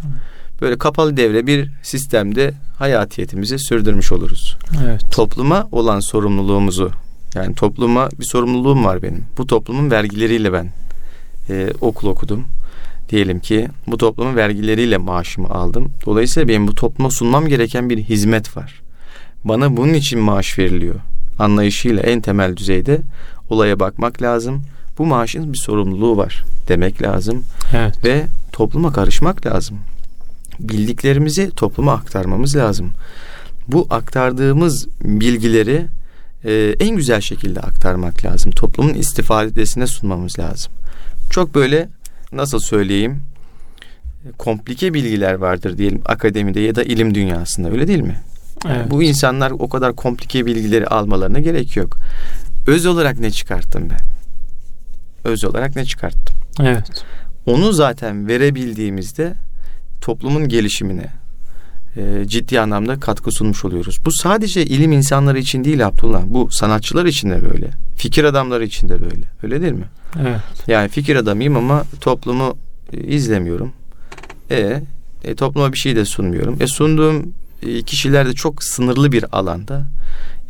böyle 0.61 0.77
kapalı 0.77 1.17
devre 1.17 1.47
bir 1.47 1.69
sistemde 1.83 2.53
hayatiyetimizi 2.77 3.59
sürdürmüş 3.59 4.11
oluruz. 4.11 4.57
Evet. 4.83 5.01
Topluma 5.11 5.67
olan 5.71 5.99
sorumluluğumuzu 5.99 6.91
yani 7.35 7.55
topluma 7.55 8.09
bir 8.19 8.25
sorumluluğum 8.25 8.85
var 8.85 9.01
benim. 9.01 9.25
Bu 9.37 9.47
toplumun 9.47 9.91
vergileriyle 9.91 10.53
ben 10.53 10.71
e, 11.49 11.69
okul 11.81 12.07
okudum. 12.07 12.45
Diyelim 13.09 13.39
ki 13.39 13.67
bu 13.87 13.97
toplumun 13.97 14.35
vergileriyle 14.35 14.97
maaşımı 14.97 15.49
aldım. 15.49 15.91
Dolayısıyla 16.05 16.47
benim 16.47 16.67
bu 16.67 16.75
topluma 16.75 17.09
sunmam 17.09 17.47
gereken 17.47 17.89
bir 17.89 17.97
hizmet 17.97 18.57
var. 18.57 18.81
Bana 19.43 19.77
bunun 19.77 19.93
için 19.93 20.19
maaş 20.19 20.59
veriliyor. 20.59 20.95
Anlayışıyla 21.39 22.03
en 22.03 22.21
temel 22.21 22.57
düzeyde 22.57 23.01
olaya 23.49 23.79
bakmak 23.79 24.21
lazım. 24.21 24.61
Bu 24.97 25.05
maaşın 25.05 25.53
bir 25.53 25.57
sorumluluğu 25.57 26.17
var 26.17 26.43
demek 26.67 27.01
lazım. 27.01 27.43
Evet. 27.73 28.05
Ve 28.05 28.25
topluma 28.51 28.93
karışmak 28.93 29.45
lazım. 29.45 29.77
Bildiklerimizi 30.59 31.51
topluma 31.51 31.93
aktarmamız 31.93 32.55
lazım. 32.55 32.91
Bu 33.67 33.87
aktardığımız 33.89 34.87
bilgileri 35.01 35.85
e, 36.45 36.75
en 36.79 36.95
güzel 36.95 37.21
şekilde 37.21 37.59
aktarmak 37.59 38.25
lazım. 38.25 38.51
Toplumun 38.51 38.93
istifadesine 38.93 39.87
sunmamız 39.87 40.39
lazım. 40.39 40.71
Çok 41.29 41.55
böyle 41.55 41.89
nasıl 42.31 42.59
söyleyeyim 42.59 43.21
komplike 44.37 44.93
bilgiler 44.93 45.33
vardır 45.33 45.77
diyelim 45.77 46.01
akademide 46.05 46.59
ya 46.59 46.75
da 46.75 46.83
ilim 46.83 47.15
dünyasında 47.15 47.69
öyle 47.69 47.87
değil 47.87 48.01
mi? 48.01 48.19
Evet. 48.65 48.91
Bu 48.91 49.03
insanlar 49.03 49.51
o 49.51 49.69
kadar 49.69 49.95
komplike 49.95 50.45
bilgileri 50.45 50.87
almalarına 50.87 51.39
gerek 51.39 51.77
yok. 51.77 51.97
Öz 52.67 52.85
olarak 52.85 53.19
ne 53.19 53.31
çıkarttım 53.31 53.89
ben? 53.89 53.99
Öz 55.31 55.45
olarak 55.45 55.75
ne 55.75 55.85
çıkarttım? 55.85 56.35
Evet. 56.61 57.05
Onu 57.45 57.73
zaten 57.73 58.27
verebildiğimizde 58.27 59.33
toplumun 60.01 60.47
gelişimine, 60.47 61.07
e, 61.97 62.27
ciddi 62.27 62.59
anlamda 62.59 62.99
katkı 62.99 63.31
sunmuş 63.31 63.65
oluyoruz. 63.65 63.99
Bu 64.05 64.11
sadece 64.11 64.65
ilim 64.65 64.91
insanları 64.91 65.39
için 65.39 65.63
değil 65.63 65.87
Abdullah. 65.87 66.23
Bu 66.25 66.51
sanatçılar 66.51 67.05
için 67.05 67.29
de 67.29 67.49
böyle. 67.51 67.71
Fikir 67.95 68.23
adamları 68.23 68.65
için 68.65 68.89
de 68.89 69.01
böyle. 69.01 69.25
Öyle 69.43 69.61
değil 69.61 69.73
mi? 69.73 69.85
Evet. 70.21 70.39
Yani 70.67 70.89
fikir 70.89 71.15
adamıyım 71.15 71.55
ama 71.55 71.83
toplumu 72.01 72.57
e, 72.93 72.97
izlemiyorum. 72.97 73.73
E, 74.51 74.81
e 75.23 75.35
topluma 75.35 75.73
bir 75.73 75.77
şey 75.77 75.95
de 75.95 76.05
sunmuyorum. 76.05 76.57
E 76.59 76.67
sunduğum 76.67 77.33
e, 77.67 77.81
kişiler 77.81 78.27
de 78.27 78.33
çok 78.33 78.63
sınırlı 78.63 79.11
bir 79.11 79.25
alanda. 79.31 79.85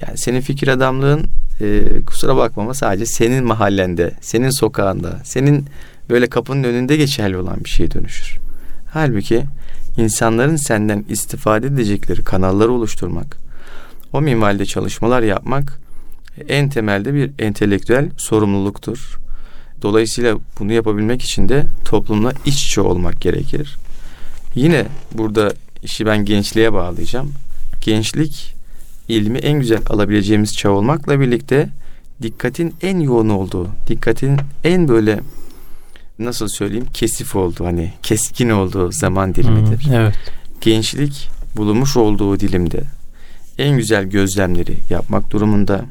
Yani 0.08 0.18
senin 0.18 0.42
fikir 0.42 0.68
adamlığın 0.68 1.26
e, 1.62 1.84
kusura 2.06 2.36
bakmama 2.36 2.74
sadece 2.74 3.06
senin 3.06 3.44
mahallende, 3.44 4.12
senin 4.22 4.50
sokağında, 4.50 5.20
senin 5.24 5.66
böyle 6.10 6.28
kapının 6.28 6.64
önünde 6.64 6.98
geçerli 6.98 7.38
olan 7.38 7.64
bir 7.64 7.70
şeye 7.70 7.92
dönüşür. 7.92 8.38
Halbuki 8.94 9.44
insanların 9.98 10.56
senden 10.56 11.06
istifade 11.10 11.68
edecekleri 11.68 12.24
kanalları 12.24 12.72
oluşturmak, 12.72 13.38
o 14.14 14.22
minvalde 14.22 14.66
çalışmalar 14.66 15.22
yapmak 15.22 15.80
en 16.48 16.70
temelde 16.70 17.14
bir 17.14 17.32
entelektüel 17.40 18.10
sorumluluktur. 18.18 19.20
Dolayısıyla 19.82 20.38
bunu 20.60 20.74
yapabilmek 20.74 21.22
için 21.22 21.50
de 21.50 21.66
toplumla 21.86 22.34
iç 22.46 22.66
içe 22.66 22.82
olmak 22.82 23.22
gerekir. 23.22 23.78
Yine 24.56 24.86
burada 25.14 25.54
işi 25.84 26.06
ben 26.06 26.26
gençliğe 26.26 26.74
bağlayacağım. 26.74 27.32
Gençlik 27.82 28.56
ilmi 29.08 29.38
en 29.38 29.60
güzel 29.60 29.80
alabileceğimiz 29.90 30.58
çağ 30.58 30.70
olmakla 30.70 31.20
birlikte 31.20 31.70
dikkatin 32.22 32.76
en 32.82 33.00
yoğun 33.00 33.30
olduğu, 33.30 33.68
dikkatin 33.88 34.38
en 34.64 34.88
böyle 34.88 35.20
nasıl 36.26 36.48
söyleyeyim 36.48 36.88
kesif 36.94 37.36
olduğu 37.36 37.66
hani 37.66 37.94
keskin 38.04 38.50
olduğu 38.50 38.92
zaman 38.92 39.36
dilimidir. 39.36 39.86
Hmm, 39.86 39.94
evet. 39.94 40.16
Gençlik 40.62 41.30
bulunmuş 41.56 41.98
olduğu 41.98 42.40
dilimde 42.40 42.84
en 43.58 43.78
güzel 43.78 44.04
gözlemleri 44.04 44.78
yapmak 44.90 45.32
durumunda. 45.32 45.86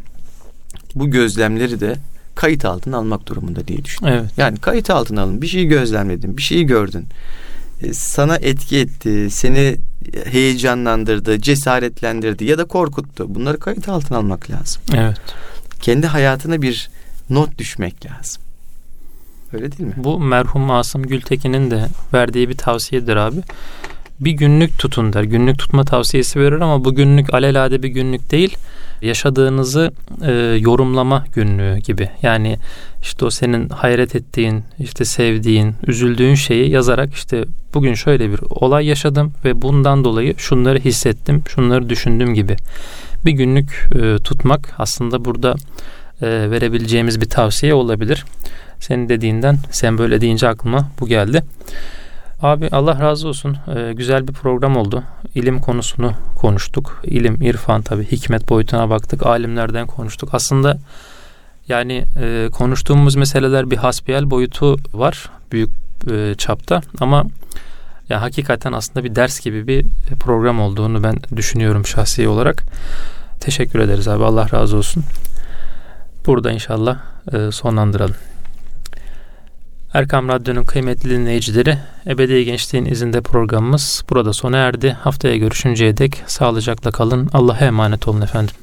Bu 0.95 1.11
gözlemleri 1.11 1.81
de 1.81 1.97
kayıt 2.35 2.65
altına 2.65 2.97
almak 2.97 3.27
durumunda 3.27 3.69
diye 3.69 3.85
düşünüyorum. 3.85 4.23
Evet. 4.25 4.39
Yani 4.39 4.59
kayıt 4.59 4.91
altına 4.91 5.23
alın. 5.23 5.43
Bir 5.43 5.47
şeyi 5.47 5.67
gözlemledin, 5.67 6.37
bir 6.37 6.43
şeyi 6.43 6.67
gördün. 6.67 7.07
E, 7.83 7.93
sana 7.93 8.37
etki 8.37 8.79
etti, 8.79 9.29
seni 9.31 9.77
heyecanlandırdı, 10.25 11.41
cesaretlendirdi 11.41 12.45
ya 12.45 12.59
da 12.59 12.65
korkuttu. 12.65 13.35
Bunları 13.35 13.59
kayıt 13.59 13.89
altına 13.89 14.19
almak 14.19 14.51
lazım. 14.51 14.83
Evet. 14.95 15.17
Kendi 15.81 16.07
hayatına 16.07 16.63
bir 16.63 16.91
not 17.31 17.59
düşmek 17.59 18.07
lazım. 18.07 18.43
Öyle 19.53 19.73
değil 19.73 19.89
mi? 19.89 19.95
Bu 19.97 20.21
merhum 20.21 20.71
Asım 20.71 21.03
Gültekin'in 21.03 21.71
de 21.71 21.87
verdiği 22.15 22.49
bir 22.49 22.57
tavsiyedir 22.57 23.17
abi. 23.17 23.41
Bir 24.21 24.31
günlük 24.31 24.79
tutun 24.79 25.13
der. 25.13 25.23
Günlük 25.23 25.59
tutma 25.59 25.85
tavsiyesi 25.85 26.41
verir 26.41 26.61
ama 26.61 26.85
bu 26.85 26.95
günlük 26.95 27.35
alelade 27.35 27.83
bir 27.83 27.89
günlük 27.89 28.31
değil. 28.31 28.57
Yaşadığınızı 29.03 29.93
e, 30.23 30.33
yorumlama 30.61 31.25
günlüğü 31.35 31.79
gibi. 31.79 32.11
Yani 32.23 32.57
işte 33.03 33.25
o 33.25 33.31
senin 33.31 33.69
hayret 33.69 34.15
ettiğin, 34.15 34.65
işte 34.79 35.05
sevdiğin, 35.05 35.75
üzüldüğün 35.87 36.35
şeyi 36.35 36.71
yazarak 36.71 37.15
işte 37.15 37.45
bugün 37.75 37.95
şöyle 37.95 38.33
bir 38.33 38.41
olay 38.51 38.87
yaşadım 38.87 39.33
ve 39.45 39.63
bundan 39.63 40.05
dolayı 40.05 40.35
şunları 40.39 40.79
hissettim, 40.79 41.43
şunları 41.49 41.89
düşündüm 41.89 42.35
gibi. 42.35 42.57
Bir 43.25 43.33
günlük 43.33 43.89
e, 43.95 44.19
tutmak 44.19 44.75
aslında 44.79 45.25
burada 45.25 45.55
e, 46.23 46.51
verebileceğimiz 46.51 47.21
bir 47.21 47.29
tavsiye 47.29 47.75
olabilir. 47.75 48.25
Senin 48.81 49.09
dediğinden 49.09 49.59
sen 49.71 49.99
böyle 49.99 50.21
deyince 50.21 50.49
aklıma 50.49 50.89
bu 51.01 51.07
geldi. 51.07 51.43
Abi 52.43 52.69
Allah 52.73 53.01
razı 53.01 53.29
olsun. 53.29 53.57
Ee, 53.77 53.93
güzel 53.93 54.29
bir 54.29 54.33
program 54.33 54.77
oldu. 54.77 55.03
İlim 55.35 55.61
konusunu 55.61 56.13
konuştuk. 56.37 57.03
İlim, 57.05 57.43
irfan 57.43 57.83
tabi 57.83 58.05
hikmet 58.05 58.49
boyutuna 58.49 58.91
baktık. 58.91 59.27
Alimlerden 59.27 59.87
konuştuk. 59.87 60.29
Aslında 60.33 60.79
yani 61.69 62.05
e, 62.21 62.49
konuştuğumuz 62.53 63.17
meseleler 63.17 63.71
bir 63.71 63.77
hasbihal 63.77 64.31
boyutu 64.31 64.77
var. 64.95 65.31
Büyük 65.53 65.71
e, 66.11 66.35
çapta 66.39 66.81
ama 67.01 67.25
ya 68.09 68.23
hakikaten 68.23 68.73
aslında 68.73 69.05
bir 69.05 69.15
ders 69.15 69.41
gibi 69.41 69.67
bir 69.67 69.85
program 70.21 70.61
olduğunu 70.61 71.03
ben 71.03 71.17
düşünüyorum 71.37 71.87
şahsi 71.87 72.29
olarak. 72.29 72.63
Teşekkür 73.41 73.79
ederiz 73.79 74.09
abi. 74.09 74.25
Allah 74.25 74.47
razı 74.53 74.77
olsun. 74.77 75.05
Burada 76.27 76.53
inşallah 76.53 76.99
e, 77.33 77.53
sonlandıralım. 77.53 78.17
Erkam 79.95 80.29
Radyo'nun 80.29 80.65
kıymetli 80.65 81.11
dinleyicileri, 81.11 81.79
Ebedi 82.07 82.45
Gençliğin 82.45 82.85
izinde 82.85 83.21
programımız 83.21 84.05
burada 84.11 84.33
sona 84.33 84.57
erdi. 84.57 84.91
Haftaya 84.91 85.37
görüşünceye 85.37 85.97
dek 85.97 86.23
sağlıcakla 86.27 86.91
kalın. 86.91 87.29
Allah'a 87.33 87.65
emanet 87.65 88.09
olun 88.09 88.21
efendim. 88.21 88.55